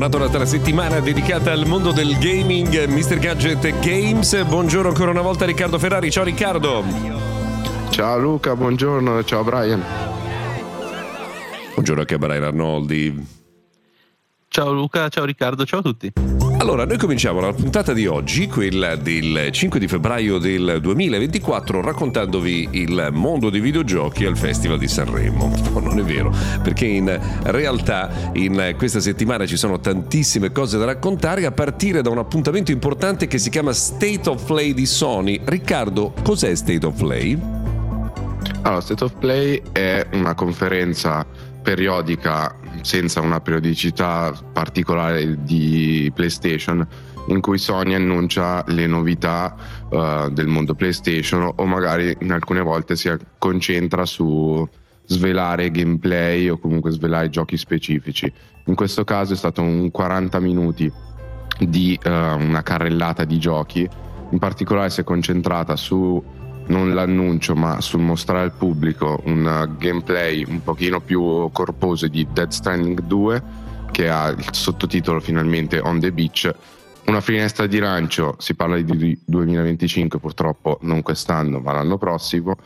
Tornato 0.00 0.16
un'altra 0.16 0.46
settimana 0.46 0.98
dedicata 1.00 1.52
al 1.52 1.66
mondo 1.66 1.92
del 1.92 2.16
gaming, 2.16 2.86
Mr. 2.86 3.18
Gadget 3.18 3.80
Games. 3.80 4.44
Buongiorno 4.44 4.88
ancora 4.88 5.10
una 5.10 5.20
volta 5.20 5.44
Riccardo 5.44 5.78
Ferrari. 5.78 6.10
Ciao 6.10 6.24
Riccardo. 6.24 6.82
Ciao 7.90 8.18
Luca, 8.18 8.56
buongiorno. 8.56 9.22
Ciao 9.24 9.44
Brian. 9.44 9.84
Buongiorno 11.74 12.00
anche 12.00 12.14
a 12.14 12.18
Brian 12.18 12.44
Arnoldi. 12.44 13.26
Ciao 14.48 14.72
Luca, 14.72 15.10
ciao 15.10 15.26
Riccardo, 15.26 15.66
ciao 15.66 15.80
a 15.80 15.82
tutti. 15.82 16.10
Allora, 16.60 16.84
noi 16.84 16.98
cominciamo 16.98 17.40
la 17.40 17.54
puntata 17.54 17.94
di 17.94 18.06
oggi, 18.06 18.46
quella 18.46 18.94
del 18.94 19.48
5 19.50 19.80
di 19.80 19.88
febbraio 19.88 20.36
del 20.36 20.76
2024, 20.82 21.80
raccontandovi 21.80 22.68
il 22.72 23.08
mondo 23.12 23.48
dei 23.48 23.60
videogiochi 23.60 24.26
al 24.26 24.36
Festival 24.36 24.76
di 24.76 24.86
Sanremo. 24.86 25.50
No, 25.72 25.78
non 25.78 25.98
è 25.98 26.02
vero, 26.02 26.30
perché 26.62 26.84
in 26.84 27.18
realtà 27.44 28.30
in 28.34 28.74
questa 28.76 29.00
settimana 29.00 29.46
ci 29.46 29.56
sono 29.56 29.80
tantissime 29.80 30.52
cose 30.52 30.76
da 30.76 30.84
raccontare, 30.84 31.46
a 31.46 31.50
partire 31.50 32.02
da 32.02 32.10
un 32.10 32.18
appuntamento 32.18 32.70
importante 32.70 33.26
che 33.26 33.38
si 33.38 33.48
chiama 33.48 33.72
State 33.72 34.28
of 34.28 34.44
Play 34.44 34.74
di 34.74 34.84
Sony. 34.84 35.40
Riccardo, 35.42 36.12
cos'è 36.22 36.54
State 36.54 36.84
of 36.84 36.94
Play? 36.94 37.38
Allora, 38.60 38.82
State 38.82 39.02
of 39.02 39.14
Play 39.18 39.62
è 39.72 40.06
una 40.12 40.34
conferenza 40.34 41.24
periodica 41.62 42.56
senza 42.82 43.20
una 43.20 43.40
periodicità 43.40 44.32
particolare 44.52 45.42
di 45.42 46.10
PlayStation 46.14 46.86
in 47.28 47.40
cui 47.40 47.58
Sony 47.58 47.94
annuncia 47.94 48.64
le 48.68 48.86
novità 48.86 49.54
uh, 49.90 50.30
del 50.30 50.46
mondo 50.46 50.74
PlayStation 50.74 51.52
o 51.54 51.64
magari 51.66 52.16
in 52.20 52.32
alcune 52.32 52.60
volte 52.60 52.96
si 52.96 53.10
concentra 53.38 54.04
su 54.04 54.66
svelare 55.04 55.70
gameplay 55.70 56.48
o 56.48 56.58
comunque 56.58 56.90
svelare 56.90 57.30
giochi 57.30 57.56
specifici. 57.56 58.32
In 58.66 58.74
questo 58.74 59.04
caso 59.04 59.32
è 59.32 59.36
stato 59.36 59.62
un 59.62 59.90
40 59.90 60.38
minuti 60.40 60.90
di 61.58 61.98
uh, 62.02 62.08
una 62.08 62.62
carrellata 62.62 63.24
di 63.24 63.38
giochi, 63.38 63.88
in 64.30 64.38
particolare 64.38 64.90
si 64.90 65.00
è 65.00 65.04
concentrata 65.04 65.76
su 65.76 66.22
non 66.66 66.94
l'annuncio, 66.94 67.54
ma 67.54 67.80
sul 67.80 68.00
mostrare 68.00 68.44
al 68.44 68.52
pubblico 68.52 69.20
un 69.24 69.44
uh, 69.44 69.76
gameplay 69.76 70.44
un 70.46 70.62
pochino 70.62 71.00
più 71.00 71.50
corposo 71.52 72.06
di 72.06 72.26
Dead 72.32 72.50
Stranding 72.50 73.02
2 73.02 73.42
che 73.90 74.08
ha 74.08 74.28
il 74.28 74.44
sottotitolo 74.52 75.20
finalmente 75.20 75.80
On 75.80 75.98
the 75.98 76.12
Beach. 76.12 76.54
Una 77.06 77.20
finestra 77.20 77.66
di 77.66 77.78
lancio, 77.78 78.36
si 78.38 78.54
parla 78.54 78.80
di 78.80 79.18
2025 79.24 80.18
purtroppo 80.20 80.78
non 80.82 81.02
quest'anno 81.02 81.58
ma 81.58 81.72
l'anno 81.72 81.98
prossimo 81.98 82.56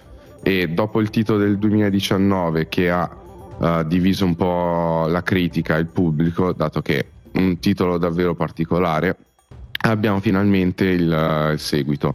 e 0.42 0.68
dopo 0.68 1.00
il 1.00 1.08
titolo 1.08 1.38
del 1.38 1.56
2019 1.56 2.68
che 2.68 2.90
ha 2.90 3.08
uh, 3.56 3.82
diviso 3.84 4.26
un 4.26 4.34
po' 4.34 5.06
la 5.08 5.22
critica 5.22 5.76
e 5.76 5.80
il 5.80 5.86
pubblico, 5.86 6.52
dato 6.52 6.82
che 6.82 6.98
è 6.98 7.06
un 7.38 7.58
titolo 7.58 7.96
davvero 7.96 8.34
particolare, 8.34 9.16
abbiamo 9.86 10.20
finalmente 10.20 10.84
il, 10.84 11.10
uh, 11.10 11.52
il 11.52 11.58
seguito 11.58 12.14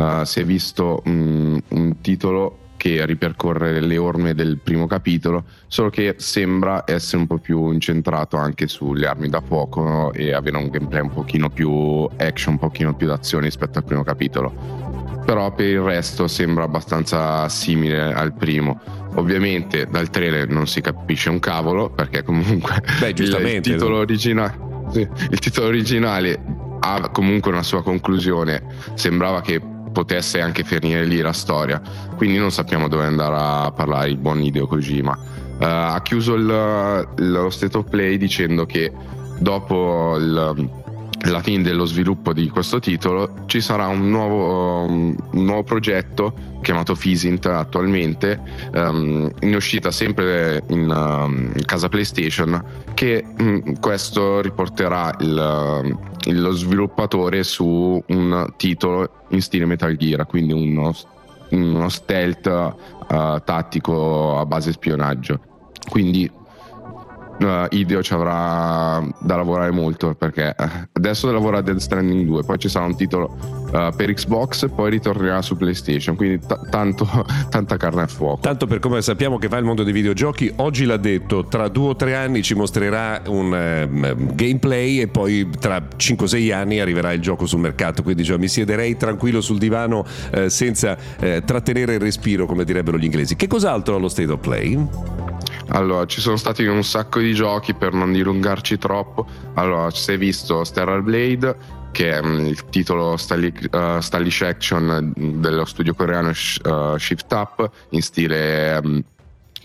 uh, 0.00 0.24
si 0.24 0.40
è 0.40 0.44
visto 0.44 1.02
um, 1.04 1.60
un 1.68 2.00
titolo 2.00 2.60
che 2.80 3.04
ripercorre 3.04 3.78
le 3.82 3.98
orme 3.98 4.32
del 4.32 4.56
primo 4.56 4.86
capitolo, 4.86 5.44
solo 5.66 5.90
che 5.90 6.14
sembra 6.16 6.84
essere 6.86 7.18
un 7.18 7.26
po' 7.26 7.36
più 7.36 7.70
incentrato 7.72 8.38
anche 8.38 8.68
sulle 8.68 9.06
armi 9.06 9.28
da 9.28 9.42
fuoco 9.42 9.82
no? 9.82 10.12
e 10.14 10.32
avere 10.32 10.56
un 10.56 10.70
gameplay 10.70 11.02
un 11.02 11.12
pochino 11.12 11.50
più 11.50 12.08
action, 12.16 12.54
un 12.54 12.58
pochino 12.58 12.94
più 12.94 13.06
d'azione 13.06 13.44
rispetto 13.44 13.76
al 13.76 13.84
primo 13.84 14.02
capitolo. 14.02 14.54
Però 15.26 15.52
per 15.52 15.66
il 15.66 15.80
resto 15.80 16.26
sembra 16.26 16.64
abbastanza 16.64 17.46
simile 17.50 18.14
al 18.14 18.32
primo. 18.32 18.80
Ovviamente 19.16 19.86
dal 19.86 20.08
trailer 20.08 20.48
non 20.48 20.66
si 20.66 20.80
capisce 20.80 21.28
un 21.28 21.38
cavolo, 21.38 21.90
perché 21.90 22.22
comunque 22.24 22.82
Beh, 22.98 23.10
il, 23.10 23.20
il, 23.20 23.60
titolo 23.60 23.98
originale, 23.98 24.56
sì, 24.90 25.00
il 25.30 25.38
titolo 25.38 25.66
originale 25.66 26.40
ha 26.80 27.10
comunque 27.10 27.52
una 27.52 27.62
sua 27.62 27.82
conclusione. 27.82 28.62
Sembrava 28.94 29.42
che 29.42 29.60
potesse 29.92 30.40
anche 30.40 30.64
finire 30.64 31.04
lì 31.04 31.18
la 31.20 31.32
storia. 31.32 31.80
Quindi 32.16 32.38
non 32.38 32.50
sappiamo 32.50 32.88
dove 32.88 33.04
andare 33.04 33.36
a 33.36 33.72
parlare 33.72 34.08
il 34.08 34.16
buon 34.16 34.42
Hideo 34.42 34.66
Kojima. 34.66 35.18
Uh, 35.58 35.64
ha 35.64 36.00
chiuso 36.02 36.34
il, 36.34 37.08
lo 37.16 37.50
state 37.50 37.76
of 37.76 37.88
play 37.88 38.16
dicendo 38.16 38.64
che 38.64 38.92
dopo 39.38 40.16
il, 40.16 40.70
la 41.24 41.40
fine 41.42 41.62
dello 41.62 41.84
sviluppo 41.84 42.32
di 42.32 42.48
questo 42.48 42.78
titolo 42.78 43.44
ci 43.46 43.60
sarà 43.60 43.86
un 43.88 44.08
nuovo, 44.08 44.84
um, 44.84 45.14
un 45.32 45.44
nuovo 45.44 45.62
progetto 45.64 46.34
chiamato 46.62 46.94
Physint 46.94 47.44
attualmente 47.46 48.40
um, 48.72 49.30
in 49.40 49.54
uscita 49.54 49.90
sempre 49.90 50.62
in, 50.68 50.88
um, 50.88 51.52
casa 51.64 51.88
PlayStation 51.88 52.62
che 52.94 53.24
um, 53.38 53.78
questo 53.80 54.40
riporterà 54.40 55.14
il, 55.20 55.96
lo 56.24 56.50
sviluppatore 56.52 57.42
su 57.42 58.02
un 58.06 58.52
titolo 58.56 59.24
in 59.28 59.42
stile 59.42 59.66
Metal 59.66 59.94
Gear 59.96 60.26
quindi 60.26 60.52
uno, 60.52 60.94
uno 61.50 61.88
stealth 61.88 62.46
uh, 62.46 63.42
tattico 63.44 64.38
a 64.38 64.46
base 64.46 64.72
spionaggio. 64.72 65.40
Quindi 65.88 66.30
uh, 67.40 67.66
Ideo 67.70 68.02
ci 68.02 68.12
avrà 68.12 69.02
da 69.20 69.36
lavorare 69.36 69.70
molto 69.70 70.14
perché 70.14 70.54
eh, 70.56 70.88
adesso 70.92 71.30
lavora 71.30 71.58
a 71.58 71.60
Dead 71.62 71.78
Stranding 71.78 72.24
2, 72.26 72.44
poi 72.44 72.58
ci 72.58 72.68
sarà 72.68 72.84
un 72.84 72.96
titolo 72.96 73.36
uh, 73.72 73.94
per 73.94 74.12
Xbox 74.12 74.64
e 74.64 74.68
poi 74.68 74.90
ritornerà 74.90 75.42
su 75.42 75.56
PlayStation, 75.56 76.16
quindi 76.16 76.44
t- 76.46 76.68
tanto, 76.68 77.08
tanta 77.48 77.76
carne 77.76 78.02
a 78.02 78.06
fuoco. 78.06 78.40
Tanto 78.40 78.66
per 78.66 78.78
come 78.78 79.02
sappiamo 79.02 79.38
che 79.38 79.48
va 79.48 79.58
il 79.58 79.64
mondo 79.64 79.82
dei 79.82 79.92
videogiochi, 79.92 80.52
oggi 80.56 80.84
l'ha 80.84 80.96
detto, 80.96 81.46
tra 81.46 81.68
due 81.68 81.90
o 81.90 81.96
tre 81.96 82.14
anni 82.14 82.42
ci 82.42 82.54
mostrerà 82.54 83.22
un 83.26 83.52
uh, 83.52 84.34
gameplay 84.34 85.00
e 85.00 85.08
poi 85.08 85.48
tra 85.58 85.82
5-6 85.96 86.52
anni 86.52 86.80
arriverà 86.80 87.12
il 87.12 87.20
gioco 87.20 87.46
sul 87.46 87.60
mercato, 87.60 88.02
quindi 88.02 88.24
cioè, 88.24 88.38
mi 88.38 88.48
siederei 88.48 88.96
tranquillo 88.96 89.40
sul 89.40 89.58
divano 89.58 90.04
senza 90.46 90.96
trattenere 91.44 91.94
il 91.94 92.00
respiro 92.00 92.46
come 92.46 92.64
direbbero 92.64 92.98
gli 92.98 93.04
inglesi. 93.04 93.36
Che 93.36 93.46
cos'altro 93.46 93.96
ha 93.96 93.98
lo 93.98 94.08
State 94.08 94.30
of 94.30 94.40
Play? 94.40 94.88
Allora, 95.72 96.04
ci 96.06 96.20
sono 96.20 96.36
stati 96.36 96.64
un 96.64 96.82
sacco 96.82 97.20
di 97.20 97.32
giochi 97.32 97.74
per 97.74 97.92
non 97.92 98.12
dilungarci 98.12 98.76
troppo. 98.76 99.26
Allora, 99.54 99.90
si 99.90 100.12
è 100.12 100.18
visto 100.18 100.64
Stellar 100.64 101.00
Blade, 101.02 101.56
che 101.92 102.12
è 102.12 102.20
um, 102.20 102.44
il 102.44 102.64
titolo 102.70 103.12
uh, 103.12 103.16
stylish 103.16 104.42
action 104.42 105.12
dello 105.16 105.64
studio 105.64 105.94
coreano 105.94 106.30
uh, 106.30 106.96
Shift 106.96 107.32
Up, 107.32 107.70
in 107.90 108.02
stile. 108.02 108.80
Um, 108.82 109.04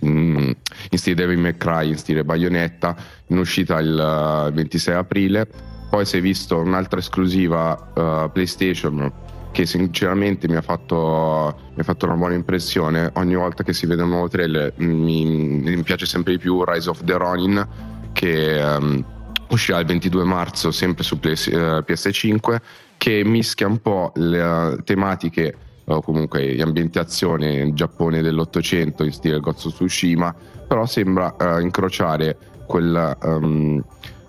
in 0.01 0.55
stile 0.91 1.15
Devil 1.15 1.39
May 1.39 1.55
Cry, 1.57 1.87
in 1.87 1.97
stile 1.97 2.23
Bayonetta, 2.25 2.95
in 3.27 3.37
uscita 3.37 3.79
il 3.79 4.47
uh, 4.49 4.53
26 4.53 4.93
aprile. 4.93 5.47
Poi 5.89 6.05
si 6.05 6.17
è 6.17 6.21
visto 6.21 6.59
un'altra 6.59 6.99
esclusiva 6.99 8.29
PlayStation 8.31 9.11
che 9.55 9.65
sinceramente 9.65 10.49
mi 10.49 10.57
ha, 10.57 10.61
fatto, 10.61 11.57
mi 11.75 11.79
ha 11.79 11.83
fatto 11.83 12.05
una 12.05 12.15
buona 12.15 12.33
impressione. 12.33 13.09
Ogni 13.13 13.35
volta 13.35 13.63
che 13.63 13.71
si 13.71 13.85
vede 13.85 14.01
un 14.01 14.09
nuovo 14.09 14.27
trailer 14.27 14.73
mi, 14.79 15.23
mi 15.23 15.81
piace 15.81 16.05
sempre 16.05 16.33
di 16.33 16.39
più 16.39 16.61
Rise 16.65 16.89
of 16.89 17.01
the 17.05 17.15
Ronin 17.15 17.65
che 18.11 18.61
um, 18.61 19.01
uscirà 19.47 19.79
il 19.79 19.85
22 19.85 20.25
marzo 20.25 20.71
sempre 20.71 21.05
su 21.05 21.21
PS, 21.21 21.45
uh, 21.45 21.55
eh, 21.55 21.85
PS5 21.87 22.57
che 22.97 23.23
mischia 23.23 23.67
un 23.67 23.79
po' 23.79 24.11
le 24.15 24.41
uh, 24.41 24.83
tematiche 24.83 25.55
o 25.85 26.01
comunque 26.01 26.53
le 26.53 26.61
ambientazioni 26.61 27.57
in 27.61 27.75
Giappone 27.75 28.21
dell'Ottocento 28.21 29.05
in 29.05 29.13
stile 29.13 29.39
Gozzo 29.39 29.71
Tsushima 29.71 30.35
però 30.67 30.85
sembra 30.85 31.33
uh, 31.39 31.59
incrociare 31.59 32.35
quel 32.67 33.17
um, 33.23 33.81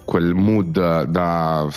quel 0.06 0.34
mood 0.34 1.02
da 1.02 1.68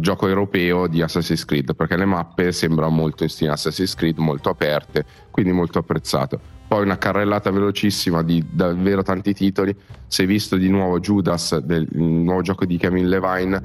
gioco 0.00 0.26
europeo 0.26 0.88
di 0.88 1.00
Assassin's 1.00 1.44
Creed 1.44 1.74
perché 1.74 1.96
le 1.96 2.04
mappe 2.04 2.52
sembrano 2.52 2.90
molto 2.90 3.22
in 3.22 3.30
stile 3.30 3.52
Assassin's 3.52 3.94
Creed 3.94 4.18
molto 4.18 4.50
aperte 4.50 5.06
quindi 5.30 5.52
molto 5.52 5.78
apprezzato. 5.78 6.38
Poi 6.68 6.82
una 6.82 6.98
carrellata 6.98 7.50
velocissima 7.50 8.22
di 8.22 8.44
davvero 8.50 9.02
tanti 9.02 9.32
titoli. 9.32 9.74
Si 10.06 10.22
è 10.22 10.26
visto 10.26 10.56
di 10.56 10.68
nuovo 10.68 11.00
Judas 11.00 11.56
del 11.58 11.88
nuovo 11.92 12.42
gioco 12.42 12.66
di 12.66 12.76
Kevin 12.76 13.08
Levine 13.08 13.62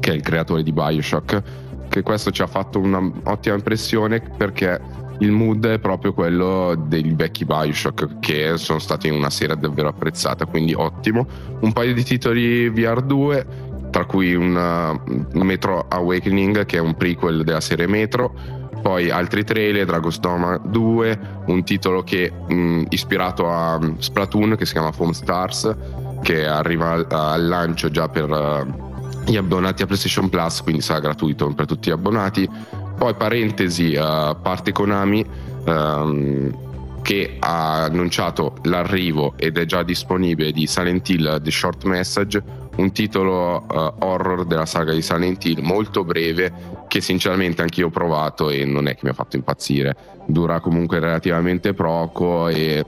che 0.00 0.10
è 0.10 0.14
il 0.14 0.22
creatore 0.22 0.62
di 0.62 0.72
Bioshock 0.72 1.42
che 1.88 2.02
questo 2.02 2.32
ci 2.32 2.42
ha 2.42 2.46
fatto 2.48 2.80
un'ottima 2.80 3.54
impressione 3.54 4.20
perché 4.20 4.80
il 5.18 5.30
mood 5.30 5.66
è 5.66 5.78
proprio 5.78 6.12
quello 6.12 6.74
dei 6.86 7.12
vecchi 7.14 7.44
Bioshock 7.44 8.18
che 8.18 8.56
sono 8.56 8.78
stati 8.78 9.08
una 9.08 9.30
serie 9.30 9.56
davvero 9.56 9.88
apprezzata, 9.88 10.46
quindi 10.46 10.74
ottimo. 10.74 11.26
Un 11.60 11.72
paio 11.72 11.94
di 11.94 12.02
titoli 12.02 12.68
VR2, 12.70 13.46
tra 13.90 14.04
cui 14.06 14.34
un, 14.34 14.56
uh, 14.56 15.38
Metro 15.44 15.86
Awakening 15.88 16.64
che 16.66 16.78
è 16.78 16.80
un 16.80 16.94
prequel 16.94 17.44
della 17.44 17.60
serie 17.60 17.86
Metro, 17.86 18.34
poi 18.82 19.08
altri 19.08 19.44
trailer, 19.44 19.86
Dragon's 19.86 20.18
Dogma 20.18 20.58
2, 20.58 21.18
un 21.46 21.64
titolo 21.64 22.02
che 22.02 22.30
mh, 22.30 22.86
ispirato 22.88 23.48
a 23.48 23.78
Splatoon 23.96 24.56
che 24.56 24.66
si 24.66 24.72
chiama 24.72 24.92
Foam 24.92 25.12
Stars, 25.12 25.74
che 26.22 26.46
arriva 26.46 26.90
al, 26.90 27.06
al 27.08 27.46
lancio 27.46 27.88
già 27.88 28.08
per 28.08 28.28
uh, 28.28 29.22
gli 29.24 29.36
abbonati 29.36 29.82
a 29.82 29.86
PlayStation 29.86 30.28
Plus, 30.28 30.60
quindi 30.60 30.82
sarà 30.82 31.00
gratuito 31.00 31.48
per 31.54 31.66
tutti 31.66 31.88
gli 31.88 31.92
abbonati 31.92 32.48
poi 32.96 33.14
parentesi, 33.14 33.94
uh, 33.94 34.36
parte 34.40 34.72
Konami 34.72 35.24
um, 35.66 37.02
che 37.02 37.36
ha 37.38 37.82
annunciato 37.82 38.56
l'arrivo 38.62 39.34
ed 39.36 39.58
è 39.58 39.66
già 39.66 39.82
disponibile 39.82 40.52
di 40.52 40.66
Silent 40.66 41.06
Hill 41.08 41.42
The 41.42 41.50
Short 41.50 41.84
Message, 41.84 42.42
un 42.76 42.92
titolo 42.92 43.66
uh, 43.68 44.04
horror 44.04 44.46
della 44.46 44.64
saga 44.64 44.92
di 44.92 45.02
Silent 45.02 45.44
Hill 45.44 45.60
molto 45.60 46.02
breve 46.02 46.52
che 46.88 47.00
sinceramente 47.00 47.60
anch'io 47.60 47.88
ho 47.88 47.90
provato 47.90 48.48
e 48.48 48.64
non 48.64 48.88
è 48.88 48.94
che 48.94 49.00
mi 49.02 49.10
ha 49.10 49.14
fatto 49.14 49.36
impazzire. 49.36 49.96
Dura 50.26 50.60
comunque 50.60 50.98
relativamente 50.98 51.74
poco 51.74 52.48
e 52.48 52.84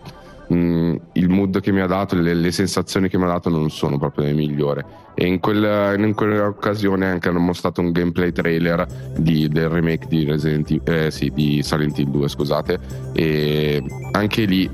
mh, 0.49 0.55
mm, 0.57 0.97
il 1.13 1.29
mood 1.29 1.61
che 1.61 1.73
mi 1.73 1.81
ha 1.81 1.87
dato, 1.87 2.15
le, 2.17 2.35
le, 2.35 2.53
sensazioni 2.53 3.09
che 3.09 3.19
mi 3.19 3.25
ha 3.25 3.29
dato 3.29 3.49
non 3.49 3.71
sono 3.71 3.99
proprio 3.99 4.25
le 4.25 4.33
migliori. 4.33 4.83
E 5.15 5.27
in, 5.27 5.41
quel, 5.41 5.99
in 5.99 6.15
quell'occasione 6.15 7.07
anche 7.07 7.29
hanno 7.29 7.39
mostrato 7.39 7.81
un 7.81 7.93
gameplay 7.93 8.33
trailer 8.33 8.87
di, 9.17 9.49
del 9.49 9.69
remake 9.69 10.07
di, 10.09 10.25
Resident 10.25 10.71
Evil, 10.71 10.83
eh, 10.85 11.11
sì, 11.11 11.31
di 11.35 11.63
Silent 11.63 11.99
Hill 11.99 12.11
2, 12.11 12.29
scusate, 12.29 12.79
e 13.13 13.83
anche 14.13 14.45
lì 14.45 14.71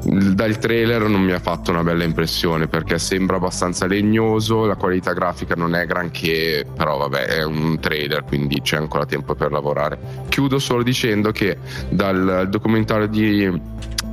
dal 0.00 0.58
trailer 0.58 1.02
non 1.02 1.22
mi 1.22 1.32
ha 1.32 1.40
fatto 1.40 1.70
una 1.70 1.82
bella 1.82 2.04
impressione 2.04 2.68
perché 2.68 2.98
sembra 2.98 3.36
abbastanza 3.36 3.86
legnoso, 3.86 4.64
la 4.64 4.76
qualità 4.76 5.12
grafica 5.12 5.54
non 5.54 5.74
è 5.74 5.86
granché, 5.86 6.64
però 6.76 6.98
vabbè 6.98 7.24
è 7.26 7.44
un 7.44 7.78
trailer 7.80 8.22
quindi 8.24 8.60
c'è 8.62 8.76
ancora 8.76 9.04
tempo 9.06 9.34
per 9.34 9.50
lavorare. 9.50 9.98
Chiudo 10.28 10.58
solo 10.58 10.82
dicendo 10.82 11.32
che 11.32 11.56
dal 11.88 12.46
documentario 12.48 13.08
di 13.08 13.60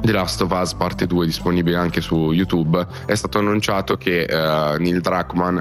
The 0.06 0.12
Last 0.12 0.42
of 0.42 0.52
Us 0.52 0.76
parte 0.76 1.08
2 1.08 1.26
disponibile 1.26 1.78
anche 1.78 2.00
su 2.00 2.32
YouTube. 2.32 2.86
È 3.08 3.16
stato 3.16 3.40
annunciato 3.40 3.98
che 3.98 4.28
uh, 4.30 4.80
Neil 4.80 5.02
Druckmann 5.02 5.58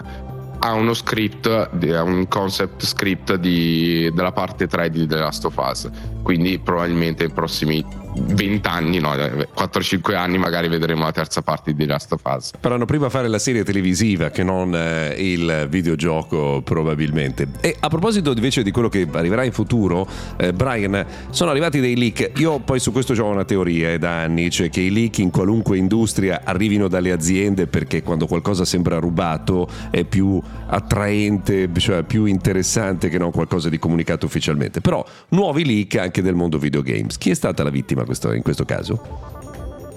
ha 0.58 0.72
uno 0.72 0.92
script, 0.92 1.46
un 1.46 2.26
concept 2.28 2.84
script 2.84 3.36
di, 3.36 4.10
della 4.12 4.32
parte 4.32 4.66
3 4.66 4.90
di 4.90 5.06
The 5.06 5.16
Last 5.16 5.46
of 5.46 5.56
Us. 5.56 5.88
Quindi 6.22 6.58
probabilmente 6.58 7.24
nei 7.24 7.32
prossimi 7.32 7.84
20 8.16 8.68
anni, 8.68 8.98
no, 9.00 9.12
4-5 9.12 10.14
anni 10.14 10.38
magari 10.38 10.68
vedremo 10.68 11.04
la 11.04 11.12
terza 11.12 11.42
parte 11.42 11.74
di 11.74 11.86
Last 11.86 12.12
of 12.12 12.20
Us. 12.24 12.52
Faranno 12.58 12.84
prima 12.84 13.08
fare 13.08 13.28
la 13.28 13.38
serie 13.38 13.64
televisiva 13.64 14.30
che 14.30 14.42
non 14.42 14.74
eh, 14.74 15.14
il 15.18 15.66
videogioco 15.68 16.62
probabilmente. 16.62 17.48
E 17.60 17.76
a 17.78 17.88
proposito 17.88 18.32
invece 18.32 18.62
di 18.62 18.70
quello 18.70 18.88
che 18.88 19.08
arriverà 19.12 19.44
in 19.44 19.52
futuro, 19.52 20.06
eh, 20.36 20.52
Brian, 20.52 21.04
sono 21.30 21.50
arrivati 21.50 21.80
dei 21.80 21.96
leak. 21.96 22.32
Io 22.36 22.60
poi 22.60 22.78
su 22.78 22.92
questo 22.92 23.12
ho 23.14 23.26
una 23.26 23.44
teoria 23.44 23.92
eh, 23.92 23.98
da 23.98 24.22
anni, 24.22 24.50
cioè 24.50 24.70
che 24.70 24.80
i 24.80 24.90
leak 24.90 25.18
in 25.18 25.30
qualunque 25.30 25.76
industria 25.76 26.42
arrivino 26.44 26.88
dalle 26.88 27.10
aziende 27.10 27.66
perché 27.66 28.02
quando 28.02 28.26
qualcosa 28.26 28.64
sembra 28.64 28.98
rubato 28.98 29.68
è 29.90 30.04
più 30.04 30.40
attraente, 30.66 31.68
cioè 31.78 32.02
più 32.04 32.26
interessante 32.26 33.08
che 33.08 33.18
non 33.18 33.32
qualcosa 33.32 33.68
di 33.68 33.78
comunicato 33.78 34.26
ufficialmente. 34.26 34.80
Però 34.80 35.04
nuovi 35.30 35.64
leak 35.64 35.96
anche 35.96 36.22
del 36.22 36.34
mondo 36.34 36.58
videogames. 36.58 37.18
Chi 37.18 37.30
è 37.30 37.34
stata 37.34 37.62
la 37.62 37.70
vittima? 37.70 38.03
Questo, 38.04 38.32
in 38.32 38.42
questo 38.42 38.64
caso? 38.64 39.32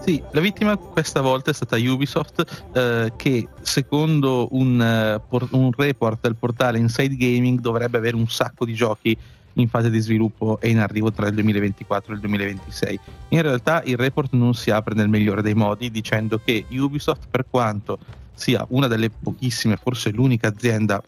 Sì, 0.08 0.24
la 0.32 0.40
vittima 0.40 0.78
questa 0.78 1.20
volta 1.20 1.52
è 1.52 1.54
stata 1.54 1.76
Ubisoft 1.76 2.70
eh, 2.72 3.12
che 3.18 3.48
secondo 3.62 4.48
un, 4.52 5.20
uh, 5.30 5.48
un, 5.52 5.72
report 5.76 6.22
del 6.22 6.38
portale 6.38 6.78
Inside 6.78 7.18
Gaming 7.18 7.60
dovrebbe 7.60 7.98
avere 7.98 8.16
un 8.16 8.30
sacco 8.30 8.64
di 8.64 8.74
giochi 8.74 9.18
in 9.56 9.68
fase 9.68 9.90
di 9.90 10.00
sviluppo 10.00 10.60
e 10.62 10.70
in 10.70 10.80
arrivo 10.80 11.12
tra 11.12 11.28
il 11.28 11.34
2024 11.34 12.12
e 12.12 12.16
il 12.16 12.22
2026. 12.22 13.00
In 13.30 13.42
realtà 13.42 13.82
il 13.84 13.98
report 13.98 14.32
non 14.34 14.54
si 14.54 14.72
apre 14.72 14.96
nel 14.96 15.10
migliore 15.10 15.42
dei 15.42 15.56
modi 15.56 15.92
dicendo 15.92 16.40
che 16.42 16.66
Ubisoft 16.70 17.28
per 17.30 17.46
quanto 17.50 18.00
sia 18.34 18.66
una 18.70 18.88
delle 18.88 19.10
pochissime, 19.10 19.76
forse 19.76 20.12
l'unica 20.12 20.48
azienda 20.48 21.04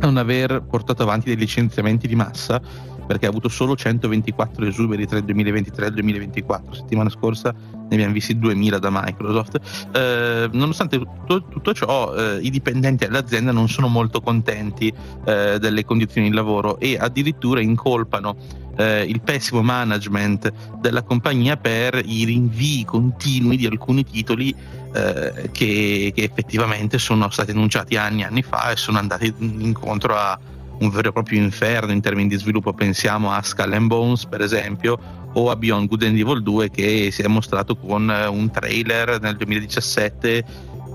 a 0.00 0.06
non 0.06 0.18
aver 0.18 0.62
portato 0.62 1.02
avanti 1.02 1.26
dei 1.26 1.36
licenziamenti 1.36 2.06
di 2.06 2.14
massa, 2.14 2.60
perché 3.08 3.24
ha 3.24 3.30
avuto 3.30 3.48
solo 3.48 3.74
124 3.74 4.66
esuberi 4.66 5.06
tra 5.06 5.16
il 5.16 5.24
2023 5.24 5.84
e 5.84 5.88
il 5.88 5.94
2024. 5.94 6.74
Settimana 6.74 7.08
scorsa 7.08 7.54
ne 7.54 7.86
abbiamo 7.94 8.12
visti 8.12 8.38
2000 8.38 8.78
da 8.78 8.90
Microsoft. 8.92 9.58
Eh, 9.92 10.50
nonostante 10.52 10.98
tutto, 10.98 11.42
tutto 11.44 11.72
ciò, 11.72 12.14
eh, 12.14 12.40
i 12.42 12.50
dipendenti 12.50 13.06
dell'azienda 13.06 13.50
non 13.50 13.66
sono 13.70 13.88
molto 13.88 14.20
contenti 14.20 14.92
eh, 15.24 15.58
delle 15.58 15.86
condizioni 15.86 16.28
di 16.28 16.34
lavoro 16.34 16.78
e 16.78 16.98
addirittura 17.00 17.60
incolpano 17.62 18.36
eh, 18.76 19.04
il 19.04 19.22
pessimo 19.22 19.62
management 19.62 20.52
della 20.78 21.02
compagnia 21.02 21.56
per 21.56 22.00
i 22.04 22.24
rinvii 22.24 22.84
continui 22.84 23.56
di 23.56 23.64
alcuni 23.64 24.04
titoli 24.04 24.54
eh, 24.92 25.48
che, 25.50 26.12
che 26.14 26.22
effettivamente 26.22 26.98
sono 26.98 27.30
stati 27.30 27.52
annunciati 27.52 27.96
anni 27.96 28.20
e 28.20 28.24
anni 28.24 28.42
fa 28.42 28.70
e 28.70 28.76
sono 28.76 28.98
andati 28.98 29.32
incontro 29.38 30.14
a 30.14 30.38
un 30.80 30.90
vero 30.90 31.08
e 31.08 31.12
proprio 31.12 31.42
inferno 31.42 31.92
in 31.92 32.00
termini 32.00 32.28
di 32.28 32.36
sviluppo, 32.36 32.72
pensiamo 32.72 33.32
a 33.32 33.42
Skull 33.42 33.72
and 33.72 33.86
Bones 33.86 34.26
per 34.26 34.40
esempio 34.40 34.98
o 35.32 35.50
a 35.50 35.56
Beyond 35.56 35.88
Good 35.88 36.02
and 36.04 36.18
Evil 36.18 36.42
2 36.42 36.70
che 36.70 37.10
si 37.10 37.22
è 37.22 37.26
mostrato 37.26 37.76
con 37.76 38.10
eh, 38.10 38.26
un 38.26 38.50
trailer 38.50 39.20
nel 39.20 39.36
2017 39.36 40.44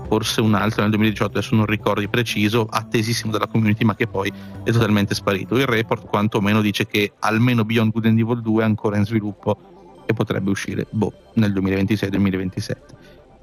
forse 0.08 0.40
un 0.40 0.54
altro 0.54 0.82
nel 0.82 0.90
2018 0.90 1.38
adesso 1.38 1.54
non 1.54 1.66
ricordo 1.66 2.00
di 2.00 2.08
preciso 2.08 2.66
attesissimo 2.68 3.32
dalla 3.32 3.46
community 3.46 3.84
ma 3.84 3.94
che 3.94 4.06
poi 4.06 4.32
è 4.62 4.70
totalmente 4.70 5.14
sparito. 5.14 5.56
Il 5.56 5.66
report 5.66 6.06
quantomeno 6.06 6.60
dice 6.60 6.86
che 6.86 7.12
almeno 7.20 7.64
Beyond 7.64 7.92
Good 7.92 8.06
and 8.06 8.18
Evil 8.18 8.40
2 8.42 8.62
è 8.62 8.66
ancora 8.66 8.96
in 8.96 9.04
sviluppo 9.04 10.02
e 10.06 10.12
potrebbe 10.12 10.50
uscire 10.50 10.86
boh, 10.90 11.12
nel 11.34 11.52
2026-2027 11.52 12.74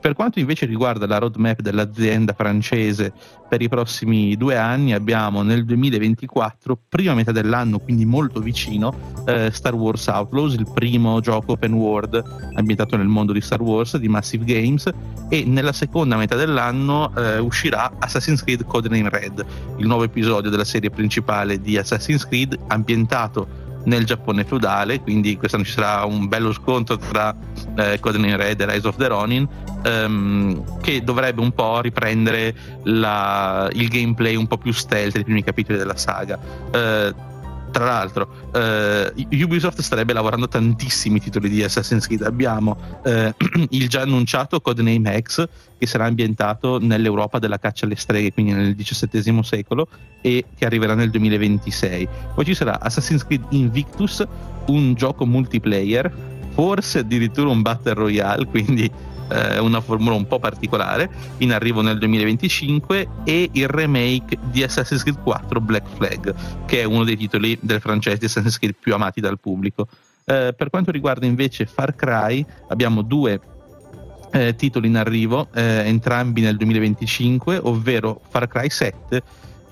per 0.01 0.15
quanto 0.15 0.39
invece 0.39 0.65
riguarda 0.65 1.06
la 1.06 1.19
roadmap 1.19 1.62
dell'azienda 1.62 2.33
francese 2.33 3.13
per 3.48 3.62
i 3.62 3.69
prossimi 3.69 4.36
due 4.36 4.57
anni, 4.57 4.94
abbiamo 4.94 5.44
nel 5.44 5.63
2024, 5.63 6.77
prima 6.89 7.13
metà 7.13 7.31
dell'anno, 7.31 7.77
quindi 7.77 8.03
molto 8.03 8.39
vicino, 8.39 9.24
eh, 9.25 9.51
Star 9.51 9.75
Wars 9.75 10.07
Outlaws, 10.07 10.56
il 10.56 10.68
primo 10.74 11.19
gioco 11.19 11.51
open 11.51 11.74
world 11.74 12.24
ambientato 12.56 12.98
nel 12.98 13.07
mondo 13.07 13.31
di 13.31 13.42
Star 13.42 13.62
Wars 13.62 13.95
di 13.98 14.07
Massive 14.07 14.44
Games, 14.44 14.89
e 15.30 15.44
nella 15.45 15.74
seconda 15.74 16.18
metà 16.18 16.36
dell'anno 16.36 17.15
eh, 17.15 17.38
uscirà 17.38 17.92
Assassin's 18.00 18.44
Creed 18.44 18.65
Codename 18.65 19.09
Red, 19.09 19.45
il 19.77 19.86
nuovo 19.86 20.03
episodio 20.03 20.50
della 20.50 20.65
serie 20.65 20.89
principale 20.89 21.62
di 21.62 21.77
Assassin's 21.77 22.25
Creed 22.25 22.58
ambientato 22.67 23.70
nel 23.86 24.06
Giappone 24.06 24.44
feudale, 24.44 25.00
quindi 25.00 25.38
quest'anno 25.38 25.64
ci 25.64 25.72
sarà 25.72 26.06
un 26.06 26.28
bello 26.28 26.52
scontro 26.54 26.98
tra 26.98 27.36
eh, 27.78 28.00
Codename 28.00 28.36
Red 28.36 28.62
e 28.62 28.66
Rise 28.66 28.88
of 28.88 28.96
the 28.98 29.08
Ronin, 29.08 29.48
ehm, 29.84 30.80
che 30.82 31.04
dovrebbe 31.04 31.42
un 31.42 31.52
po' 31.52 31.82
riprendere 31.82 32.54
la, 32.84 33.70
il 33.74 33.88
gameplay 33.88 34.36
un 34.36 34.48
po' 34.48 34.58
più 34.58 34.72
stealth 34.72 35.14
dei 35.14 35.24
primi 35.24 35.44
capitoli 35.44 35.78
della 35.78 35.98
saga. 35.98 36.40
Eh, 36.72 37.30
tra 37.72 37.86
l'altro, 37.86 38.51
eh, 38.54 39.13
Ubisoft 39.44 39.82
starebbe 39.82 40.13
lavorando 40.13 40.48
tantissimi 40.48 41.20
titoli 41.20 41.50
di 41.50 41.63
Assassin's 41.63 42.06
Creed. 42.06 42.22
Abbiamo 42.22 42.78
eh, 43.04 43.34
il 43.70 43.90
già 43.90 44.01
annunciato 44.01 44.60
Codename 44.60 45.20
X, 45.22 45.48
che 45.78 45.88
sarà 45.88 46.06
ambientato 46.06 46.80
nell'Europa 46.80 47.40
della 47.40 47.58
caccia 47.58 47.86
alle 47.86 47.96
streghe, 47.96 48.34
quindi 48.34 48.54
nel 48.54 48.75
XVII 48.75 49.44
secolo, 49.44 49.88
e 50.22 50.46
che 50.56 50.66
arriverà 50.66 50.94
nel 50.94 51.10
2026. 51.10 52.08
Poi 52.36 52.46
ci 52.46 52.54
sarà 52.54 52.80
Assassin's 52.80 53.25
Creed 53.25 53.46
Invictus, 53.50 54.24
un 54.68 54.94
gioco 54.94 55.25
multiplayer, 55.25 56.12
forse 56.54 57.00
addirittura 57.00 57.50
un 57.50 57.62
Battle 57.62 57.94
Royale, 57.94 58.46
quindi 58.46 58.92
eh, 59.32 59.60
una 59.60 59.82
formula 59.82 60.16
un 60.16 60.28
po' 60.28 60.40
particolare, 60.40 61.10
in 61.38 61.54
arrivo 61.54 61.82
nel 61.82 61.98
2025, 61.98 63.08
e 63.24 63.50
il 63.54 63.68
remake 63.68 64.38
di 64.52 64.64
Assassin's 64.64 65.04
Creed 65.04 65.22
4 65.22 65.62
Black 65.62 65.88
Flag, 65.96 66.34
che 66.66 66.82
è 66.82 66.84
uno 66.84 67.04
dei 67.04 67.18
titoli 67.18 67.58
del 67.62 67.80
francese 67.80 68.18
di 68.18 68.26
Assassin's 68.26 68.58
Creed 68.58 68.76
più 68.80 68.94
amati 68.94 69.22
dal 69.22 69.40
pubblico. 69.40 69.88
Eh, 70.26 70.54
per 70.56 70.70
quanto 70.70 70.92
riguarda 70.92 71.26
invece 71.26 71.66
Far 71.66 71.96
Cry, 71.96 72.46
abbiamo 72.70 73.02
due 73.02 73.40
eh, 74.32 74.56
titoli 74.56 74.88
in 74.88 74.98
arrivo, 74.98 75.48
eh, 75.54 75.84
entrambi 75.86 76.42
nel 76.42 76.58
2025, 76.58 77.60
ovvero 77.64 78.22
Far 78.30 78.48
Cry 78.48 78.70
7 78.70 79.24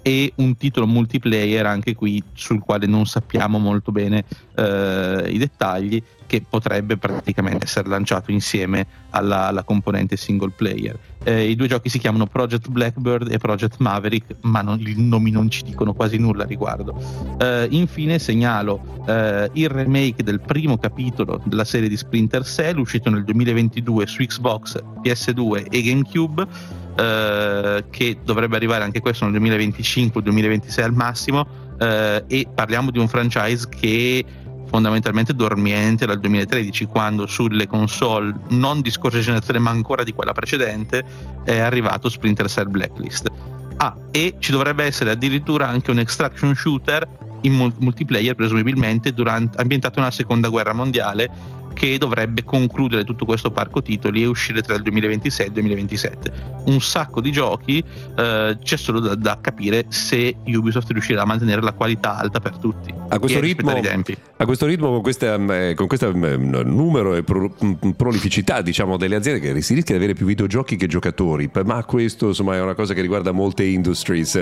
e 0.02 0.32
un 0.36 0.56
titolo 0.58 0.88
multiplayer 0.88 1.66
anche 1.66 1.96
qui 1.96 2.22
sul 2.34 2.60
quale 2.60 2.86
non 2.86 3.06
sappiamo 3.06 3.60
molto 3.60 3.92
bene 3.92 4.24
eh, 4.56 5.28
i 5.30 5.38
dettagli 5.38 6.02
che 6.30 6.46
potrebbe 6.48 6.96
praticamente 6.98 7.66
essere 7.66 7.90
lanciato 7.90 8.30
insieme 8.30 8.86
alla, 9.10 9.48
alla 9.48 9.64
componente 9.64 10.16
single 10.16 10.52
player. 10.56 10.96
Eh, 11.24 11.50
I 11.50 11.56
due 11.56 11.68
giochi 11.68 11.90
si 11.90 11.98
chiamano 11.98 12.28
Project 12.28 12.70
Blackbird 12.70 13.32
e 13.32 13.40
Project 13.40 13.78
Maverick, 13.80 14.36
ma 14.42 14.62
non, 14.62 14.80
i 14.80 14.94
nomi 14.96 15.32
non 15.32 15.50
ci 15.50 15.64
dicono 15.64 15.94
quasi 15.94 16.18
nulla 16.18 16.44
a 16.44 16.46
riguardo. 16.46 16.96
Eh, 17.40 17.68
infine 17.72 18.20
segnalo 18.20 19.04
eh, 19.08 19.50
il 19.54 19.70
remake 19.70 20.22
del 20.22 20.40
primo 20.40 20.78
capitolo 20.78 21.42
della 21.46 21.66
serie 21.66 21.90
di 21.90 21.98
Splinter 21.98 22.46
Cell, 22.46 22.78
uscito 22.78 23.10
nel 23.10 23.24
2022 23.24 24.06
su 24.06 24.24
Xbox, 24.24 24.80
PS2 25.02 25.66
e 25.68 25.82
GameCube. 25.82 26.48
Eh, 27.00 27.86
che 27.90 28.18
dovrebbe 28.26 28.58
arrivare 28.58 28.84
anche 28.84 29.00
questo 29.00 29.26
nel 29.26 29.42
2025-2026 29.42 30.84
al 30.84 30.94
massimo 30.94 31.48
eh, 31.80 32.26
e 32.28 32.48
parliamo 32.54 32.92
di 32.92 33.00
un 33.00 33.08
franchise 33.08 33.70
che 33.70 34.26
fondamentalmente 34.68 35.34
dormiente 35.34 36.06
dal 36.06 36.20
2013 36.20 36.86
quando 36.88 37.26
sulle 37.26 37.68
console 37.68 38.36
non 38.50 38.82
di 38.82 38.92
scorsa 38.92 39.20
generazione 39.20 39.60
ma 39.60 39.70
ancora 39.70 40.04
di 40.04 40.12
quella 40.12 40.34
precedente 40.34 41.06
è 41.46 41.60
arrivato 41.60 42.10
Splinter 42.10 42.50
Cell 42.50 42.70
Blacklist. 42.70 43.32
Ah, 43.78 43.96
e 44.12 44.36
ci 44.40 44.52
dovrebbe 44.52 44.84
essere 44.84 45.12
addirittura 45.12 45.70
anche 45.70 45.92
un 45.92 46.00
extraction 46.00 46.54
shooter 46.54 47.08
in 47.42 47.72
multiplayer 47.78 48.36
presumibilmente 48.36 49.14
durante, 49.14 49.58
ambientato 49.58 50.00
nella 50.00 50.12
seconda 50.12 50.50
guerra 50.50 50.74
mondiale 50.74 51.30
che 51.80 51.98
dovrebbe 51.98 52.44
concludere 52.44 53.06
tutto 53.06 53.24
questo 53.24 53.52
parco 53.52 53.82
titoli 53.82 54.24
e 54.24 54.26
uscire 54.26 54.62
tra 54.62 54.76
il 54.76 54.82
2026 54.82 55.46
e 55.46 55.48
il 55.48 55.54
2027. 55.54 56.32
Un 56.66 56.82
sacco 56.82 57.22
di 57.22 57.32
giochi, 57.32 57.82
eh, 58.18 58.58
c'è 58.62 58.76
solo 58.76 59.00
da, 59.00 59.16
da, 59.16 59.38
capire 59.40 59.86
se 59.88 60.36
Ubisoft 60.46 60.92
riuscirà 60.92 61.22
a 61.22 61.26
mantenere 61.26 61.62
la 61.62 61.72
qualità 61.72 62.18
alta 62.18 62.42
per 62.42 62.58
tutti. 62.58 62.94
A 63.08 63.18
questo, 63.18 63.40
ritmo, 63.40 63.72
a 63.72 64.46
questo 64.46 64.66
ritmo, 64.66 64.90
con 64.90 65.02
questo 65.02 65.38
mm, 65.40 65.48
questa, 65.88 66.12
mm, 66.12 66.54
numero 66.66 67.16
e 67.16 67.24
pro, 67.24 67.56
mm, 67.64 67.92
prolificità 67.92 68.62
diciamo, 68.62 68.98
delle 68.98 69.16
aziende 69.16 69.40
che 69.40 69.62
si 69.62 69.74
rischia 69.74 69.96
di 69.96 70.04
avere 70.04 70.18
più 70.18 70.26
videogiochi 70.26 70.76
che 70.76 70.88
giocatori, 70.88 71.50
ma 71.64 71.82
questo 71.86 72.28
insomma, 72.28 72.56
è 72.56 72.62
una 72.62 72.76
cosa 72.76 72.94
che 72.94 73.00
riguarda 73.00 73.32
molte 73.32 73.64
industries. 73.64 74.42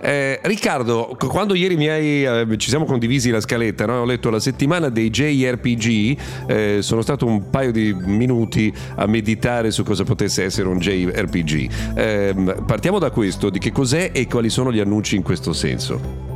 Eh, 0.00 0.40
Riccardo, 0.42 1.16
quando 1.18 1.54
ieri 1.54 1.88
hai, 1.88 2.24
eh, 2.24 2.56
ci 2.56 2.68
siamo 2.68 2.84
condivisi 2.84 3.30
la 3.30 3.40
scaletta, 3.40 3.86
no? 3.86 4.00
ho 4.00 4.04
letto 4.04 4.30
la 4.30 4.40
settimana 4.40 4.88
dei 4.88 5.10
JRPG, 5.10 6.18
eh, 6.46 6.78
sono 6.80 7.02
stato 7.02 7.26
un 7.26 7.50
paio 7.50 7.72
di 7.72 7.92
minuti 7.94 8.72
a 8.96 9.06
meditare 9.06 9.70
su 9.70 9.82
cosa 9.82 10.04
potesse 10.04 10.44
essere 10.44 10.68
un 10.68 10.78
JRPG. 10.78 11.70
Ehm, 11.94 12.64
partiamo 12.66 12.98
da 12.98 13.10
questo, 13.10 13.50
di 13.50 13.58
che 13.58 13.72
cos'è 13.72 14.10
e 14.12 14.26
quali 14.26 14.48
sono 14.50 14.72
gli 14.72 14.80
annunci 14.80 15.16
in 15.16 15.22
questo 15.22 15.52
senso. 15.52 16.28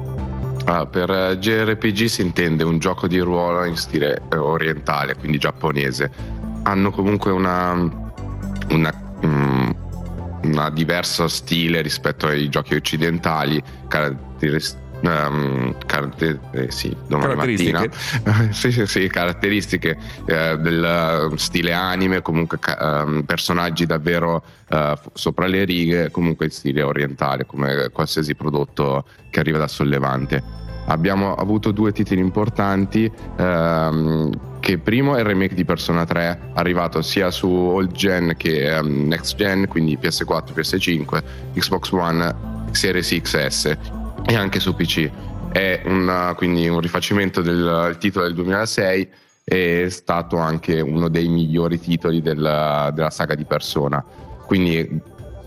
Ah, 0.66 0.86
per 0.86 1.10
eh, 1.10 1.38
JRPG 1.38 2.06
si 2.06 2.22
intende 2.22 2.64
un 2.64 2.78
gioco 2.78 3.06
di 3.06 3.18
ruolo 3.18 3.64
in 3.64 3.76
stile 3.76 4.22
eh, 4.30 4.36
orientale, 4.36 5.14
quindi 5.14 5.36
giapponese. 5.38 6.10
Hanno 6.62 6.90
comunque 6.90 7.30
una, 7.30 7.72
una 8.70 9.16
um, 9.20 9.74
una 10.44 10.70
diverso 10.70 11.28
stile 11.28 11.82
rispetto 11.82 12.26
ai 12.26 12.48
giochi 12.48 12.74
occidentali, 12.74 13.62
caratteristiche 13.88 14.82
Um, 15.04 15.76
caratter- 15.84 16.38
eh, 16.52 16.70
sì, 16.70 16.96
caratteristiche. 17.10 17.90
sì, 18.52 18.72
sì, 18.72 18.86
sì, 18.86 19.06
caratteristiche 19.08 19.98
eh, 20.24 20.56
del 20.56 21.32
stile 21.36 21.72
anime, 21.72 22.22
comunque 22.22 22.58
um, 22.80 23.22
personaggi 23.22 23.84
davvero 23.84 24.42
uh, 24.70 24.94
sopra 25.12 25.46
le 25.46 25.64
righe, 25.64 26.10
comunque 26.10 26.46
in 26.46 26.52
stile 26.52 26.80
orientale, 26.80 27.44
come 27.44 27.90
qualsiasi 27.92 28.34
prodotto 28.34 29.04
che 29.28 29.40
arriva 29.40 29.58
da 29.58 29.68
Sollevante. 29.68 30.42
Abbiamo 30.86 31.34
avuto 31.34 31.70
due 31.70 31.92
titoli 31.92 32.20
importanti. 32.20 33.10
Um, 33.36 34.30
che 34.64 34.78
primo 34.78 35.14
è 35.14 35.18
il 35.18 35.26
remake 35.26 35.54
di 35.54 35.66
Persona 35.66 36.06
3 36.06 36.52
arrivato 36.54 37.02
sia 37.02 37.30
su 37.30 37.48
old 37.48 37.92
gen 37.92 38.32
che 38.34 38.72
um, 38.72 39.08
next 39.08 39.36
gen 39.36 39.68
quindi 39.68 39.98
PS4, 40.00 40.54
PS5 40.54 41.22
Xbox 41.52 41.90
One 41.90 42.34
Series 42.70 43.14
XS 43.20 43.76
e 44.24 44.34
anche 44.34 44.60
su 44.60 44.74
PC 44.74 45.10
è 45.52 45.82
una, 45.84 46.32
quindi 46.34 46.66
un 46.66 46.80
rifacimento 46.80 47.42
del 47.42 47.96
titolo 47.98 48.24
del 48.24 48.34
2006 48.34 49.08
è 49.44 49.86
stato 49.90 50.38
anche 50.38 50.80
uno 50.80 51.08
dei 51.10 51.28
migliori 51.28 51.78
titoli 51.78 52.22
della, 52.22 52.90
della 52.94 53.10
saga 53.10 53.34
di 53.34 53.44
Persona. 53.44 54.02
Quindi 54.46 54.98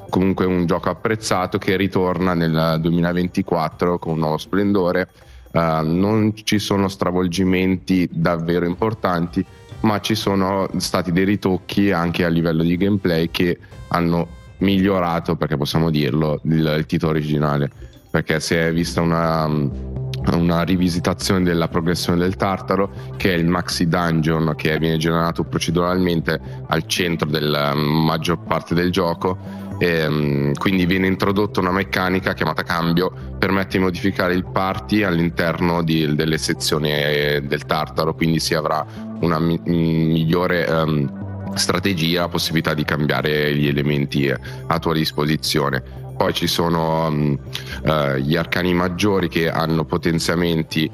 comunque 0.10 0.46
un 0.46 0.68
gioco 0.68 0.92
apprezzato 0.92 1.58
che 1.58 1.76
ritorna 1.76 2.36
nel 2.36 2.78
2024 2.80 3.98
con 3.98 4.14
un 4.14 4.20
nuovo 4.20 4.38
splendore 4.38 5.10
Uh, 5.58 5.82
non 5.84 6.34
ci 6.36 6.60
sono 6.60 6.88
stravolgimenti 6.88 8.08
davvero 8.12 8.68
importanti, 8.68 9.44
ma 9.80 10.00
ci 10.02 10.14
sono 10.14 10.70
stati 10.78 11.12
dei 11.12 11.26
ritocchi 11.26 11.90
anche 11.90 12.24
a 12.24 12.28
livello 12.28 12.62
di 12.62 12.78
gameplay 12.78 13.32
che 13.32 13.58
hanno 13.88 14.28
migliorato, 14.60 15.36
perché 15.36 15.58
possiamo 15.58 15.90
dirlo, 15.90 16.40
il, 16.44 16.76
il 16.78 16.86
titolo 16.86 17.14
originale. 17.14 17.72
Perché 18.12 18.40
si 18.40 18.54
è 18.54 18.72
vista 18.72 19.02
una, 19.02 19.48
una 19.48 20.62
rivisitazione 20.62 21.44
della 21.44 21.68
progressione 21.68 22.20
del 22.20 22.36
Tartaro, 22.36 22.92
che 23.18 23.34
è 23.34 23.38
il 23.38 23.48
maxi 23.48 23.88
dungeon 23.88 24.54
che 24.56 24.78
viene 24.78 24.98
generato 24.98 25.44
proceduralmente 25.44 26.40
al 26.68 26.86
centro 26.86 27.28
della 27.28 27.74
maggior 27.74 28.44
parte 28.44 28.76
del 28.76 28.92
gioco 28.92 29.66
e, 29.78 30.06
um, 30.06 30.54
quindi 30.54 30.86
viene 30.86 31.08
introdotta 31.08 31.60
una 31.60 31.72
meccanica 31.72 32.34
chiamata 32.34 32.64
cambio, 32.64 33.12
permette 33.38 33.78
di 33.78 33.84
modificare 33.84 34.34
il 34.34 34.46
party 34.46 35.04
all'interno 35.04 35.84
di, 35.84 36.16
delle 36.16 36.38
sezioni 36.38 36.92
eh, 36.92 37.44
del 37.46 37.66
Tartaro, 37.66 38.16
quindi 38.16 38.40
si 38.40 38.56
avrà 38.56 38.86
una 39.20 39.40
mi- 39.40 39.62
migliore 39.66 40.66
um, 40.70 41.56
strategia, 41.56 42.22
la 42.22 42.28
possibilità 42.30 42.74
di 42.74 42.84
cambiare 42.84 43.56
gli 43.56 43.68
elementi 43.68 44.26
eh, 44.26 44.38
a 44.68 44.80
tua 44.80 44.94
disposizione. 44.94 46.06
Poi 46.18 46.34
ci 46.34 46.48
sono 46.48 47.08
um, 47.08 47.38
uh, 47.84 48.16
gli 48.16 48.36
arcani 48.36 48.74
maggiori 48.74 49.28
che 49.28 49.50
hanno 49.50 49.86
potenziamenti 49.86 50.90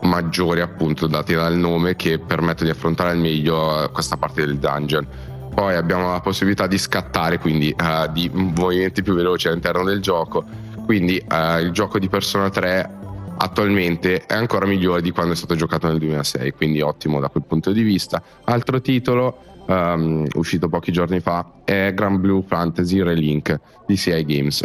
maggiori 0.00 0.60
appunto 0.60 1.06
dati 1.06 1.34
dal 1.34 1.56
nome 1.56 1.94
che 1.94 2.18
permettono 2.18 2.70
di 2.70 2.76
affrontare 2.76 3.10
al 3.10 3.18
meglio 3.18 3.88
questa 3.92 4.16
parte 4.16 4.44
del 4.44 4.58
dungeon 4.58 5.06
poi 5.58 5.74
abbiamo 5.74 6.12
la 6.12 6.20
possibilità 6.20 6.68
di 6.68 6.78
scattare, 6.78 7.40
quindi 7.40 7.74
uh, 7.76 8.08
di 8.12 8.30
movimenti 8.32 9.02
più 9.02 9.12
veloci 9.14 9.48
all'interno 9.48 9.82
del 9.82 10.00
gioco. 10.00 10.44
Quindi 10.84 11.20
uh, 11.28 11.58
il 11.58 11.72
gioco 11.72 11.98
di 11.98 12.08
Persona 12.08 12.48
3 12.48 12.88
attualmente 13.38 14.24
è 14.24 14.34
ancora 14.34 14.66
migliore 14.66 15.02
di 15.02 15.10
quando 15.10 15.32
è 15.32 15.36
stato 15.36 15.56
giocato 15.56 15.88
nel 15.88 15.98
2006, 15.98 16.52
quindi 16.52 16.80
ottimo 16.80 17.18
da 17.18 17.28
quel 17.28 17.42
punto 17.42 17.72
di 17.72 17.82
vista. 17.82 18.22
Altro 18.44 18.80
titolo 18.80 19.64
um, 19.66 20.28
uscito 20.34 20.68
pochi 20.68 20.92
giorni 20.92 21.18
fa 21.18 21.44
è 21.64 21.92
Grand 21.92 22.20
Blue 22.20 22.44
Fantasy 22.46 23.02
Relink 23.02 23.58
di 23.84 23.96
CI 23.96 24.24
Games. 24.24 24.62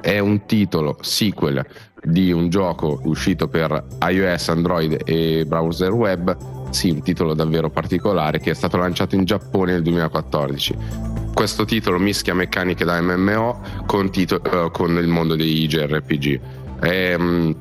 È 0.00 0.18
un 0.18 0.46
titolo 0.46 0.96
sequel 1.02 1.62
di 2.02 2.32
un 2.32 2.48
gioco 2.48 2.98
uscito 3.04 3.46
per 3.46 3.84
iOS, 4.08 4.48
Android 4.48 5.02
e 5.04 5.44
browser 5.46 5.92
web 5.92 6.57
sì, 6.70 6.90
un 6.90 7.02
titolo 7.02 7.34
davvero 7.34 7.70
particolare 7.70 8.38
che 8.38 8.50
è 8.50 8.54
stato 8.54 8.76
lanciato 8.76 9.14
in 9.14 9.24
Giappone 9.24 9.72
nel 9.72 9.82
2014. 9.82 10.76
Questo 11.34 11.64
titolo 11.64 11.98
mischia 11.98 12.34
meccaniche 12.34 12.84
da 12.84 13.00
MMO 13.00 13.60
con, 13.86 14.10
tito- 14.10 14.40
uh, 14.44 14.70
con 14.70 14.96
il 14.96 15.08
mondo 15.08 15.36
dei 15.36 15.66
JRPG. 15.66 16.40
È 16.80 17.14
um, 17.14 17.54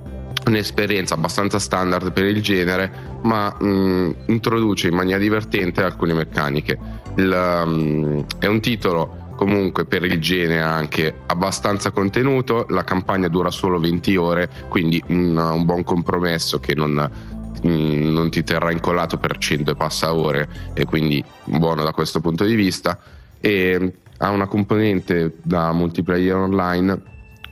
un'esperienza 0.45 1.13
abbastanza 1.13 1.59
standard 1.59 2.11
per 2.11 2.25
il 2.25 2.41
genere, 2.41 2.91
ma 3.23 3.55
um, 3.59 4.13
introduce 4.27 4.87
in 4.87 4.95
maniera 4.95 5.19
divertente 5.19 5.83
alcune 5.83 6.13
meccaniche. 6.13 6.77
Il, 7.15 7.63
um, 7.63 8.25
è 8.39 8.47
un 8.47 8.59
titolo 8.59 9.25
comunque 9.35 9.85
per 9.85 10.03
il 10.03 10.19
genere 10.19 10.61
anche 10.61 11.13
abbastanza 11.27 11.91
contenuto, 11.91 12.65
la 12.69 12.83
campagna 12.83 13.27
dura 13.27 13.51
solo 13.51 13.79
20 13.79 14.15
ore, 14.15 14.49
quindi 14.67 15.01
un, 15.09 15.37
un 15.37 15.63
buon 15.63 15.83
compromesso 15.83 16.59
che 16.59 16.73
non 16.73 17.35
Mm, 17.65 18.13
non 18.13 18.29
ti 18.29 18.43
terrà 18.43 18.71
incollato 18.71 19.17
per 19.17 19.37
100 19.37 19.71
e 19.71 19.75
passa 19.75 20.13
ore 20.13 20.47
e 20.73 20.85
quindi 20.85 21.23
buono 21.45 21.83
da 21.83 21.91
questo 21.91 22.19
punto 22.19 22.43
di 22.45 22.55
vista. 22.55 22.99
E 23.39 23.93
ha 24.17 24.29
una 24.29 24.47
componente 24.47 25.37
da 25.41 25.71
multiplayer 25.71 26.35
online 26.35 27.01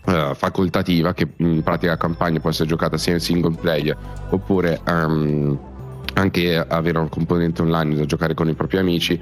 uh, 0.06 0.34
facoltativa 0.34 1.14
che 1.14 1.28
in 1.38 1.62
pratica 1.64 1.92
la 1.92 1.98
campagna 1.98 2.40
può 2.40 2.50
essere 2.50 2.68
giocata 2.68 2.98
sia 2.98 3.14
in 3.14 3.20
single 3.20 3.56
player 3.56 3.96
oppure 4.30 4.82
um, 4.88 5.58
anche 6.14 6.58
avere 6.58 6.98
un 6.98 7.10
componente 7.10 7.62
online 7.62 7.96
da 7.96 8.06
giocare 8.06 8.34
con 8.34 8.48
i 8.48 8.54
propri 8.54 8.78
amici 8.78 9.20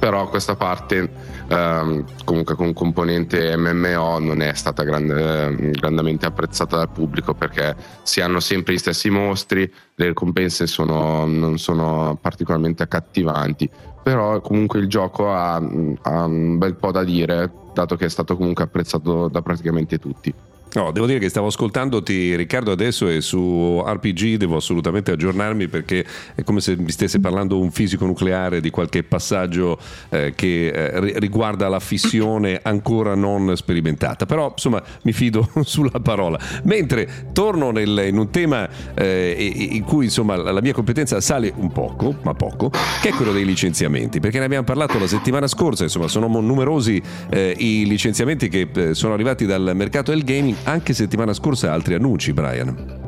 però 0.00 0.28
questa 0.30 0.56
parte 0.56 1.10
ehm, 1.46 2.04
comunque 2.24 2.54
con 2.54 2.72
componente 2.72 3.54
MMO 3.54 4.18
non 4.18 4.40
è 4.40 4.54
stata 4.54 4.82
grande, 4.82 5.72
grandemente 5.72 6.24
apprezzata 6.24 6.78
dal 6.78 6.88
pubblico 6.88 7.34
perché 7.34 7.76
si 8.02 8.22
hanno 8.22 8.40
sempre 8.40 8.72
gli 8.72 8.78
stessi 8.78 9.10
mostri, 9.10 9.70
le 9.94 10.06
ricompense 10.06 10.66
sono, 10.66 11.26
non 11.26 11.58
sono 11.58 12.18
particolarmente 12.18 12.82
accattivanti, 12.82 13.68
però 14.02 14.40
comunque 14.40 14.78
il 14.80 14.88
gioco 14.88 15.34
ha, 15.34 15.56
ha 15.56 16.24
un 16.24 16.56
bel 16.56 16.76
po' 16.76 16.92
da 16.92 17.04
dire 17.04 17.52
dato 17.74 17.96
che 17.96 18.06
è 18.06 18.08
stato 18.10 18.36
comunque 18.36 18.64
apprezzato 18.64 19.28
da 19.28 19.42
praticamente 19.42 19.98
tutti. 19.98 20.32
No, 20.72 20.92
devo 20.92 21.06
dire 21.06 21.18
che 21.18 21.28
stavo 21.28 21.48
ascoltandoti 21.48 22.36
Riccardo 22.36 22.70
adesso 22.70 23.08
e 23.08 23.20
su 23.20 23.82
RPG 23.84 24.36
devo 24.36 24.56
assolutamente 24.56 25.10
aggiornarmi 25.10 25.66
perché 25.66 26.04
è 26.36 26.44
come 26.44 26.60
se 26.60 26.76
mi 26.76 26.92
stesse 26.92 27.18
parlando 27.18 27.58
un 27.58 27.72
fisico 27.72 28.06
nucleare 28.06 28.60
di 28.60 28.70
qualche 28.70 29.02
passaggio 29.02 29.78
eh, 30.10 30.32
che 30.36 30.68
eh, 30.68 31.18
riguarda 31.18 31.68
la 31.68 31.80
fissione 31.80 32.60
ancora 32.62 33.16
non 33.16 33.56
sperimentata, 33.56 34.26
però 34.26 34.50
insomma 34.52 34.80
mi 35.02 35.12
fido 35.12 35.50
sulla 35.64 35.98
parola. 36.00 36.38
Mentre 36.62 37.26
torno 37.32 37.72
nel, 37.72 38.04
in 38.06 38.16
un 38.16 38.30
tema 38.30 38.68
eh, 38.94 39.68
in 39.72 39.82
cui 39.82 40.04
insomma 40.04 40.36
la 40.36 40.60
mia 40.60 40.72
competenza 40.72 41.20
sale 41.20 41.52
un 41.56 41.72
poco, 41.72 42.14
ma 42.22 42.34
poco, 42.34 42.70
che 43.02 43.08
è 43.08 43.12
quello 43.12 43.32
dei 43.32 43.44
licenziamenti, 43.44 44.20
perché 44.20 44.38
ne 44.38 44.44
abbiamo 44.44 44.64
parlato 44.64 45.00
la 45.00 45.08
settimana 45.08 45.48
scorsa, 45.48 45.82
insomma 45.82 46.06
sono 46.06 46.28
numerosi 46.28 47.02
eh, 47.28 47.56
i 47.58 47.86
licenziamenti 47.86 48.48
che 48.48 48.68
eh, 48.72 48.94
sono 48.94 49.14
arrivati 49.14 49.46
dal 49.46 49.72
mercato 49.74 50.12
del 50.12 50.22
gaming 50.22 50.58
anche 50.64 50.92
settimana 50.92 51.32
scorsa 51.32 51.72
altri 51.72 51.94
annunci, 51.94 52.32
Brian. 52.32 52.98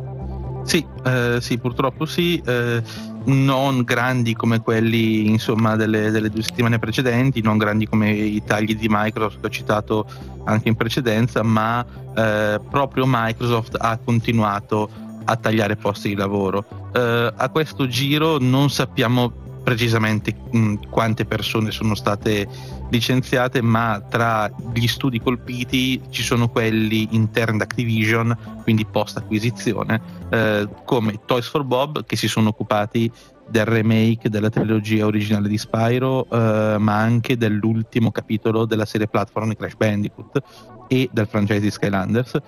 Sì, 0.64 0.84
eh, 1.04 1.38
sì, 1.40 1.58
purtroppo 1.58 2.06
sì, 2.06 2.40
eh, 2.44 2.82
non 3.24 3.82
grandi 3.82 4.34
come 4.34 4.60
quelli 4.60 5.28
insomma, 5.28 5.76
delle, 5.76 6.10
delle, 6.10 6.30
due 6.30 6.42
settimane 6.42 6.78
precedenti, 6.78 7.40
non 7.40 7.58
grandi 7.58 7.86
come 7.86 8.10
i 8.10 8.42
tagli 8.44 8.76
di 8.76 8.86
Microsoft 8.88 9.40
che 9.40 9.46
ho 9.46 9.50
citato 9.50 10.06
anche 10.44 10.68
in 10.68 10.76
precedenza, 10.76 11.42
ma 11.42 11.84
eh, 12.16 12.60
proprio 12.70 13.04
Microsoft 13.06 13.76
ha 13.78 13.98
continuato 14.02 14.88
a 15.24 15.36
tagliare 15.36 15.76
posti 15.76 16.08
di 16.08 16.14
lavoro. 16.14 16.90
Eh, 16.92 17.32
a 17.36 17.48
questo 17.48 17.86
giro 17.86 18.38
non 18.38 18.70
sappiamo 18.70 19.40
precisamente 19.62 20.34
mh, 20.50 20.88
quante 20.90 21.24
persone 21.24 21.70
sono 21.70 21.94
state 21.94 22.46
licenziate, 22.90 23.62
ma 23.62 24.04
tra 24.08 24.50
gli 24.72 24.86
studi 24.86 25.20
colpiti 25.20 26.00
ci 26.10 26.22
sono 26.22 26.48
quelli 26.48 27.08
interni 27.12 27.56
ad 27.56 27.62
Activision, 27.62 28.36
quindi 28.62 28.84
post 28.84 29.16
acquisizione, 29.16 30.00
eh, 30.30 30.68
come 30.84 31.20
Toys 31.24 31.48
for 31.48 31.64
Bob 31.64 32.04
che 32.04 32.16
si 32.16 32.28
sono 32.28 32.50
occupati 32.50 33.10
del 33.48 33.66
remake 33.66 34.30
della 34.30 34.50
trilogia 34.50 35.06
originale 35.06 35.48
di 35.48 35.58
Spyro, 35.58 36.26
eh, 36.30 36.76
ma 36.78 36.96
anche 36.96 37.36
dell'ultimo 37.36 38.10
capitolo 38.10 38.64
della 38.64 38.86
serie 38.86 39.08
platform 39.08 39.48
di 39.50 39.56
Crash 39.56 39.76
Bandicoot 39.76 40.42
e 40.88 41.08
del 41.12 41.26
franchise 41.26 41.60
di 41.60 41.70
Skylanders 41.70 42.38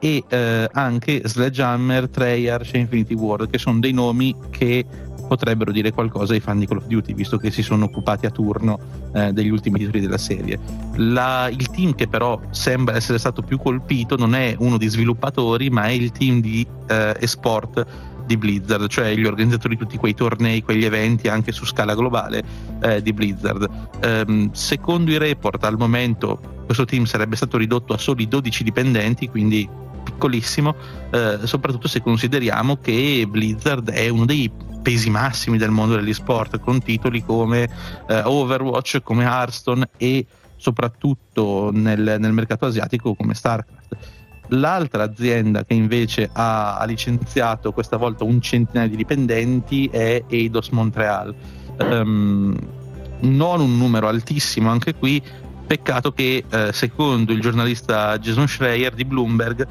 e 0.00 0.24
eh, 0.28 0.68
anche 0.72 1.20
Sledgehammer, 1.24 2.08
Treyarch 2.08 2.74
e 2.74 2.78
Infinity 2.78 3.14
Ward 3.14 3.50
che 3.50 3.58
sono 3.58 3.78
dei 3.78 3.92
nomi 3.92 4.34
che 4.50 4.84
potrebbero 5.30 5.70
dire 5.70 5.92
qualcosa 5.92 6.32
ai 6.32 6.40
fan 6.40 6.58
di 6.58 6.66
Call 6.66 6.78
of 6.78 6.86
Duty, 6.86 7.14
visto 7.14 7.36
che 7.36 7.52
si 7.52 7.62
sono 7.62 7.84
occupati 7.84 8.26
a 8.26 8.30
turno 8.30 8.80
eh, 9.14 9.32
degli 9.32 9.48
ultimi 9.48 9.78
titoli 9.78 10.00
della 10.00 10.18
serie. 10.18 10.58
La, 10.96 11.48
il 11.48 11.70
team 11.70 11.94
che 11.94 12.08
però 12.08 12.40
sembra 12.50 12.96
essere 12.96 13.16
stato 13.18 13.40
più 13.40 13.56
colpito 13.56 14.16
non 14.16 14.34
è 14.34 14.56
uno 14.58 14.76
di 14.76 14.88
sviluppatori, 14.88 15.70
ma 15.70 15.84
è 15.84 15.90
il 15.90 16.10
team 16.10 16.40
di 16.40 16.66
eh, 16.88 17.14
esport 17.20 17.86
di 18.26 18.36
Blizzard, 18.36 18.88
cioè 18.88 19.14
gli 19.14 19.24
organizzatori 19.24 19.76
di 19.76 19.82
tutti 19.82 19.96
quei 19.96 20.14
tornei, 20.14 20.64
quegli 20.64 20.84
eventi 20.84 21.28
anche 21.28 21.52
su 21.52 21.64
scala 21.64 21.94
globale 21.94 22.42
eh, 22.82 23.00
di 23.00 23.12
Blizzard. 23.12 23.68
Ehm, 24.00 24.50
secondo 24.50 25.12
i 25.12 25.18
report 25.18 25.62
al 25.62 25.76
momento 25.78 26.40
questo 26.64 26.84
team 26.84 27.04
sarebbe 27.04 27.36
stato 27.36 27.56
ridotto 27.56 27.92
a 27.92 27.98
soli 27.98 28.26
12 28.26 28.64
dipendenti, 28.64 29.28
quindi 29.28 29.68
piccolissimo, 30.00 30.74
eh, 31.10 31.38
soprattutto 31.44 31.88
se 31.88 32.00
consideriamo 32.00 32.76
che 32.76 33.26
Blizzard 33.28 33.90
è 33.90 34.08
uno 34.08 34.24
dei 34.24 34.50
pesi 34.82 35.10
massimi 35.10 35.58
del 35.58 35.70
mondo 35.70 35.96
degli 35.96 36.14
sport, 36.14 36.58
con 36.58 36.80
titoli 36.80 37.24
come 37.24 37.68
eh, 38.08 38.22
Overwatch, 38.24 39.02
come 39.02 39.24
Hearthstone 39.24 39.88
e 39.96 40.26
soprattutto 40.56 41.70
nel, 41.72 42.16
nel, 42.18 42.32
mercato 42.32 42.66
asiatico 42.66 43.14
come 43.14 43.34
StarCraft. 43.34 43.96
L'altra 44.48 45.04
azienda 45.04 45.64
che 45.64 45.74
invece 45.74 46.28
ha, 46.32 46.76
ha, 46.76 46.84
licenziato 46.84 47.72
questa 47.72 47.96
volta 47.96 48.24
un 48.24 48.40
centinaio 48.40 48.88
di 48.88 48.96
dipendenti 48.96 49.86
è 49.86 50.24
Eidos 50.28 50.70
Montreal. 50.70 51.34
Um, 51.78 52.56
non 53.20 53.60
un 53.60 53.76
numero 53.78 54.08
altissimo 54.08 54.70
anche 54.70 54.94
qui, 54.94 55.22
peccato 55.70 56.10
che 56.12 56.44
eh, 56.50 56.72
secondo 56.72 57.30
il 57.30 57.40
giornalista 57.40 58.18
Jason 58.18 58.48
Schreier 58.48 58.92
di 58.92 59.04
Bloomberg 59.04 59.68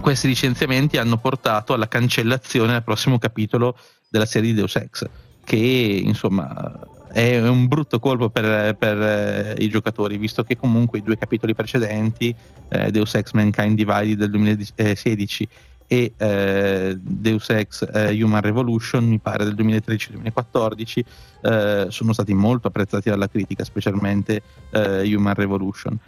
questi 0.00 0.26
licenziamenti 0.26 0.96
hanno 0.96 1.18
portato 1.18 1.72
alla 1.72 1.86
cancellazione 1.86 2.72
del 2.72 2.82
prossimo 2.82 3.16
capitolo 3.16 3.78
della 4.08 4.26
serie 4.26 4.50
di 4.50 4.56
Deus 4.56 4.74
Ex, 4.74 5.08
che 5.44 5.56
insomma 6.04 6.80
è 7.12 7.38
un 7.46 7.68
brutto 7.68 8.00
colpo 8.00 8.28
per, 8.28 8.74
per 8.74 9.00
eh, 9.00 9.54
i 9.58 9.68
giocatori, 9.68 10.16
visto 10.16 10.42
che 10.42 10.56
comunque 10.56 10.98
i 10.98 11.02
due 11.02 11.16
capitoli 11.16 11.54
precedenti, 11.54 12.34
eh, 12.68 12.90
Deus 12.90 13.14
Ex 13.14 13.30
Mankind 13.34 13.76
Divided 13.76 14.18
del 14.18 14.30
2016 14.30 15.48
e 15.92 16.14
eh, 16.16 16.98
Deus 16.98 17.50
Ex 17.50 17.86
eh, 17.92 18.22
Human 18.22 18.40
Revolution, 18.40 19.04
mi 19.04 19.18
pare 19.18 19.44
del 19.44 19.54
2013-2014, 19.54 21.00
eh, 21.42 21.86
sono 21.90 22.14
stati 22.14 22.32
molto 22.32 22.68
apprezzati 22.68 23.10
dalla 23.10 23.28
critica, 23.28 23.62
specialmente 23.62 24.40
eh, 24.70 25.14
Human 25.14 25.34
Revolution 25.34 25.98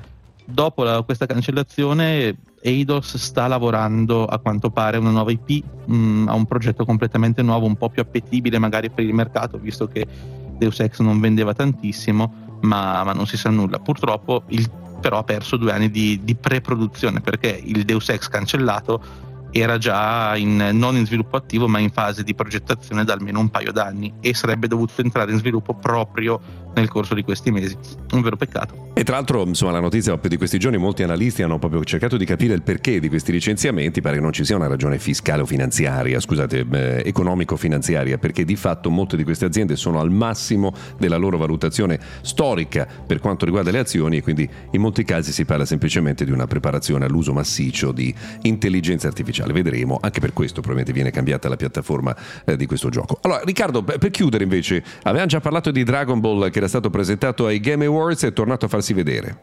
dopo 0.47 0.83
la, 0.83 1.01
questa 1.01 1.25
cancellazione 1.25 2.37
Eidos 2.61 3.17
sta 3.17 3.47
lavorando 3.47 4.27
a 4.27 4.39
quanto 4.39 4.69
pare 4.69 4.99
a 4.99 5.01
una 5.01 5.11
nuova 5.11 5.31
IP, 5.31 5.65
mh, 5.87 5.95
mm, 5.95 6.29
a 6.29 6.35
un 6.35 6.47
progetto 6.47 6.85
completamente 6.85 7.43
nuovo, 7.43 7.67
un 7.67 7.77
po' 7.77 7.89
più 7.89 8.01
appetibile 8.01 8.59
magari 8.59 8.91
per 8.91 9.05
il 9.05 9.15
mercato, 9.15 9.59
visto 9.59 9.87
che 9.87 10.07
Deus 10.57 10.81
Ex 10.81 11.01
non 11.01 11.19
vendeva 11.19 11.55
tantissimo, 11.55 12.59
ma, 12.61 13.05
ma 13.05 13.13
non 13.13 13.27
si 13.27 13.39
sa 13.39 13.51
nulla. 13.51 13.79
Purtroppo 13.79 14.45
il, 14.49 14.71
però 15.01 15.19
ha 15.19 15.25
perso 15.25 15.57
due 15.59 15.73
anni 15.73 15.91
di, 15.91 16.21
di 16.25 16.35
pre-produzione 16.35 17.21
perché 17.21 17.49
il 17.49 17.85
Deus 17.85 18.09
Ex 18.09 18.29
cancellato 18.29 19.33
era 19.57 19.79
già 19.79 20.35
in, 20.37 20.71
non 20.73 20.97
in 20.97 21.07
sviluppo 21.07 21.37
attivo 21.37 21.69
ma 21.69 21.79
in 21.79 21.91
fase 21.91 22.25
di 22.25 22.35
progettazione 22.35 23.05
da 23.05 23.13
almeno 23.13 23.39
un 23.39 23.51
paio 23.51 23.71
d'anni 23.71 24.15
e 24.21 24.35
sarebbe 24.35 24.67
dovuto 24.67 25.01
entrare 25.01 25.31
in 25.31 25.39
sviluppo 25.39 25.75
proprio 25.75 26.41
nel 26.75 26.89
corso 26.89 27.15
di 27.15 27.23
questi 27.23 27.53
mesi. 27.53 27.77
Un 28.13 28.21
vero 28.21 28.37
peccato. 28.37 28.91
E 28.95 29.05
tra 29.05 29.17
l'altro, 29.17 29.45
insomma, 29.45 29.73
la 29.73 29.81
notizia 29.81 30.19
di 30.21 30.37
questi 30.37 30.59
giorni, 30.59 30.77
molti 30.77 31.03
analisti 31.03 31.43
hanno 31.43 31.59
proprio 31.59 31.83
cercato 31.85 32.17
di 32.17 32.25
capire 32.25 32.55
il 32.55 32.63
perché 32.63 33.01
di 33.01 33.09
questi 33.09 33.33
licenziamenti, 33.33 34.01
pare 34.01 34.17
che 34.17 34.23
non 34.23 34.33
ci 34.33 34.45
sia 34.45 34.57
una 34.57 34.67
ragione 34.67 34.99
fiscale 34.99 35.43
o 35.43 35.47
finanziaria, 35.47 36.21
scusate, 36.21 36.67
eh, 36.71 37.03
economico-finanziaria, 37.05 38.19
perché 38.19 38.45
di 38.45 38.57
fatto 38.57 38.91
molte 38.91 39.17
di 39.17 39.25
queste 39.25 39.45
aziende 39.45 39.77
sono 39.77 40.01
al 40.01 40.11
massimo 40.11 40.73
della 40.99 41.17
loro 41.17 41.39
valutazione 41.39 41.99
storica 42.23 42.87
per 43.07 43.21
quanto 43.21 43.45
riguarda 43.45 43.71
le 43.71 43.79
azioni 43.79 44.19
e 44.19 44.23
quindi 44.23 44.49
in 44.71 44.81
molti 44.81 45.05
casi 45.05 45.33
si 45.33 45.45
parla 45.45 45.65
semplicemente 45.65 46.25
di 46.25 46.31
una 46.31 46.47
preparazione 46.47 47.05
all'uso 47.05 47.33
massiccio 47.33 47.93
di 47.93 48.15
intelligenza 48.43 49.07
artificiale 49.07 49.44
commerciale. 49.45 49.53
Vedremo, 49.53 49.99
anche 50.01 50.21
per 50.21 50.33
questo 50.33 50.61
probabilmente 50.61 50.93
viene 50.93 51.11
cambiata 51.11 51.49
la 51.49 51.57
piattaforma 51.57 52.15
eh, 52.45 52.57
di 52.57 52.67
questo 52.67 52.89
gioco. 52.89 53.19
Allora, 53.23 53.43
Riccardo, 53.45 53.83
per 53.83 54.11
chiudere 54.11 54.45
invece, 54.45 54.83
avevamo 55.03 55.29
già 55.29 55.41
parlato 55.41 55.71
di 55.71 55.83
Dragon 55.85 56.21
Ball 56.21 56.51
che 56.51 56.59
era 56.59 56.69
stato 56.69 56.91
presentato 56.91 57.47
ai 57.47 57.61
Game 57.61 57.85
Awards 57.85 58.25
e 58.25 58.29
è 58.29 58.33
tornato 58.33 58.67
a 58.67 58.69
farsi 58.69 58.93
vedere. 58.93 59.39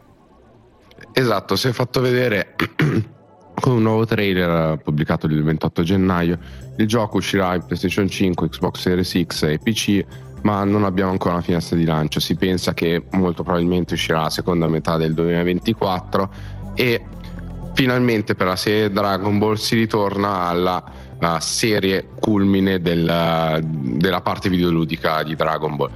Esatto, 1.12 1.56
si 1.56 1.68
è 1.68 1.72
fatto 1.72 2.00
vedere 2.00 2.54
con 3.54 3.74
un 3.74 3.82
nuovo 3.82 4.06
trailer 4.06 4.78
pubblicato 4.78 5.26
il 5.26 5.42
28 5.42 5.82
gennaio. 5.82 6.38
Il 6.76 6.86
gioco 6.86 7.18
uscirà 7.18 7.54
in 7.54 7.64
PlayStation 7.64 8.08
5, 8.08 8.48
Xbox 8.48 8.80
Series 8.80 9.22
X 9.26 9.42
e 9.42 9.58
PC, 9.58 10.04
ma 10.42 10.64
non 10.64 10.84
abbiamo 10.84 11.10
ancora 11.10 11.34
una 11.34 11.42
finestra 11.42 11.76
di 11.76 11.84
lancio. 11.84 12.18
Si 12.18 12.34
pensa 12.34 12.72
che 12.72 13.04
molto 13.10 13.42
probabilmente 13.42 13.94
uscirà 13.94 14.22
la 14.22 14.30
seconda 14.30 14.66
metà 14.68 14.96
del 14.96 15.12
2024 15.12 16.30
e 16.74 17.04
finalmente 17.74 18.34
per 18.34 18.46
la 18.46 18.56
serie 18.56 18.90
Dragon 18.90 19.38
Ball 19.38 19.54
si 19.54 19.74
ritorna 19.74 20.46
alla 20.46 20.82
serie 21.40 22.08
culmine 22.18 22.80
del, 22.80 23.60
della 23.62 24.20
parte 24.20 24.48
videoludica 24.48 25.22
di 25.22 25.36
Dragon 25.36 25.76
Ball. 25.76 25.90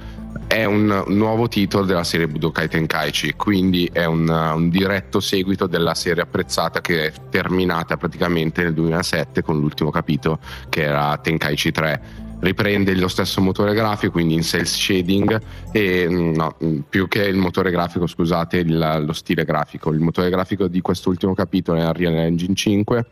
È 0.47 0.63
un 0.63 1.03
nuovo 1.07 1.49
titolo 1.49 1.83
della 1.83 2.05
serie 2.05 2.27
Budokai 2.27 2.69
Tenkaichi, 2.69 3.33
quindi 3.33 3.89
è 3.91 4.05
un, 4.05 4.29
un 4.29 4.69
diretto 4.69 5.19
seguito 5.19 5.67
della 5.67 5.93
serie 5.93 6.23
apprezzata 6.23 6.79
che 6.79 7.07
è 7.07 7.13
terminata 7.29 7.97
praticamente 7.97 8.63
nel 8.63 8.73
2007 8.73 9.41
con 9.41 9.59
l'ultimo 9.59 9.89
capitolo 9.89 10.39
che 10.69 10.83
era 10.83 11.17
Tenkaichi 11.17 11.71
3 11.71 12.01
riprende 12.39 12.95
lo 12.95 13.07
stesso 13.07 13.41
motore 13.41 13.73
grafico, 13.73 14.13
quindi 14.13 14.35
in 14.35 14.43
cell 14.43 14.63
shading 14.63 15.41
e 15.71 16.07
mm, 16.09 16.33
no, 16.33 16.55
mm, 16.63 16.79
più 16.89 17.07
che 17.07 17.23
il 17.23 17.37
motore 17.37 17.71
grafico, 17.71 18.07
scusate, 18.07 18.57
il, 18.57 19.03
lo 19.05 19.13
stile 19.13 19.43
grafico. 19.43 19.91
Il 19.91 19.99
motore 19.99 20.29
grafico 20.29 20.67
di 20.67 20.81
quest'ultimo 20.81 21.33
capitolo 21.33 21.79
è 21.79 21.85
Unreal 21.85 22.15
Engine 22.15 22.55
5 22.55 23.05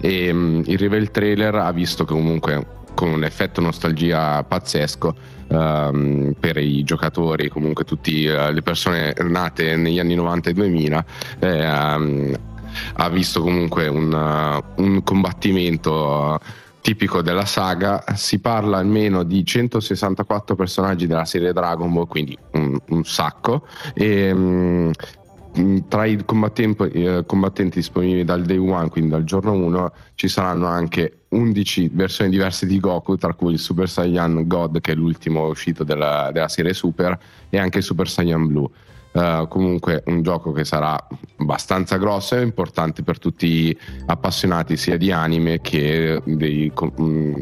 e 0.00 0.30
um, 0.30 0.62
il 0.66 0.78
reveal 0.78 1.10
trailer 1.10 1.54
ha 1.54 1.70
visto 1.72 2.04
comunque 2.04 2.80
con 2.94 3.10
un 3.10 3.24
effetto 3.24 3.60
nostalgia 3.60 4.42
pazzesco 4.42 5.14
um, 5.48 6.34
per 6.38 6.56
i 6.58 6.82
giocatori, 6.82 7.48
comunque 7.48 7.84
tutte 7.84 8.10
uh, 8.10 8.52
le 8.52 8.62
persone 8.62 9.14
nate 9.20 9.76
negli 9.76 9.98
anni 9.98 10.14
90 10.14 10.50
e 10.50 10.52
2000. 10.52 11.04
Eh, 11.38 11.70
um, 11.70 12.38
ha 12.94 13.08
visto 13.10 13.42
comunque 13.42 13.86
un, 13.86 14.12
uh, 14.12 14.82
un 14.82 15.02
combattimento 15.02 16.38
uh, 16.40 16.61
tipico 16.82 17.22
della 17.22 17.46
saga. 17.46 18.04
Si 18.14 18.40
parla 18.40 18.76
almeno 18.76 19.22
di 19.22 19.44
164 19.46 20.54
personaggi 20.54 21.06
della 21.06 21.24
serie 21.24 21.52
Dragon 21.52 21.90
Ball, 21.90 22.06
quindi 22.06 22.36
un, 22.52 22.78
un 22.88 23.04
sacco. 23.04 23.66
E, 23.94 24.30
um, 24.30 24.92
tra 25.86 26.06
i 26.06 26.22
combattenti, 26.24 26.90
eh, 26.90 27.24
combattenti, 27.26 27.78
disponibili 27.78 28.24
dal 28.24 28.42
day 28.42 28.56
one, 28.56 28.88
quindi 28.88 29.10
dal 29.10 29.24
giorno 29.24 29.52
1, 29.52 29.92
ci 30.14 30.28
saranno 30.28 30.66
anche 30.66 31.24
11 31.28 31.90
versioni 31.92 32.30
diverse 32.30 32.66
di 32.66 32.80
Goku, 32.80 33.16
tra 33.16 33.34
cui 33.34 33.52
il 33.52 33.58
Super 33.58 33.88
Saiyan 33.88 34.46
God, 34.46 34.80
che 34.80 34.92
è 34.92 34.94
l'ultimo 34.94 35.46
uscito 35.46 35.84
della, 35.84 36.30
della 36.32 36.48
serie 36.48 36.72
Super, 36.72 37.18
e 37.50 37.58
anche 37.58 37.78
il 37.78 37.84
Super 37.84 38.08
Saiyan 38.08 38.46
Blue. 38.46 38.68
Uh, 39.12 39.46
comunque 39.46 40.02
un 40.06 40.22
gioco 40.22 40.52
che 40.52 40.64
sarà 40.64 40.96
abbastanza 41.36 41.98
grosso 41.98 42.34
e 42.36 42.42
importante 42.42 43.02
per 43.02 43.18
tutti 43.18 43.46
gli 43.46 43.76
appassionati 44.06 44.78
sia 44.78 44.96
di 44.96 45.12
anime 45.12 45.60
che 45.60 46.18
dei, 46.24 46.72
mm, 46.74 47.34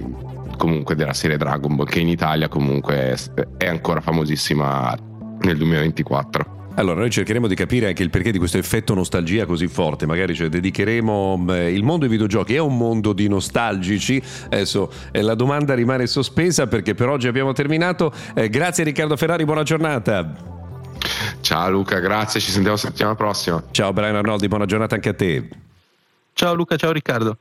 comunque 0.57 0.97
della 0.97 1.13
serie 1.13 1.37
Dragon 1.37 1.77
Ball 1.77 1.87
che 1.87 2.01
in 2.01 2.09
Italia 2.09 2.49
comunque 2.49 3.17
è, 3.57 3.67
ancora 3.67 4.01
famosissima 4.01 4.97
nel 5.43 5.57
2024. 5.57 6.59
Allora, 6.75 7.01
noi 7.01 7.11
cercheremo 7.11 7.47
di 7.47 7.55
capire 7.55 7.89
anche 7.89 8.03
il 8.03 8.11
perché 8.11 8.31
di 8.31 8.39
questo 8.39 8.57
effetto 8.59 8.95
nostalgia 8.95 9.45
così 9.45 9.67
forte. 9.67 10.07
Magari 10.07 10.35
cioè, 10.35 10.49
dedicheremo 10.49 11.47
eh, 11.51 11.73
il 11.73 11.83
mondo 11.83 12.01
dei 12.07 12.09
videogiochi. 12.09 12.55
È 12.55 12.59
un 12.59 12.77
mondo 12.77 13.13
di 13.13 13.29
nostalgici? 13.29 14.23
Adesso 14.47 14.91
eh, 15.11 15.21
la 15.21 15.35
domanda 15.35 15.75
rimane 15.75 16.07
sospesa 16.07 16.69
perché 16.69 16.95
per 16.95 17.09
oggi 17.09 17.29
abbiamo 17.29 17.53
terminato. 17.53 18.13
Eh, 18.35 18.49
grazie 18.49 18.85
Riccardo 18.85 19.17
Ferrari, 19.17 19.45
buona 19.45 19.63
giornata. 19.63 20.60
Ciao 21.41 21.71
Luca, 21.71 21.99
grazie, 21.99 22.41
ci 22.41 22.51
sentiamo 22.51 22.77
settimana 22.77 23.15
prossima. 23.15 23.63
Ciao 23.71 23.93
Brian 23.93 24.17
Arnoldi, 24.17 24.49
buona 24.49 24.67
giornata 24.67 24.95
anche 24.95 25.09
a 25.09 25.15
te. 25.15 25.49
Ciao 26.33 26.55
Luca, 26.55 26.77
ciao 26.77 26.93
Riccardo. 26.93 27.37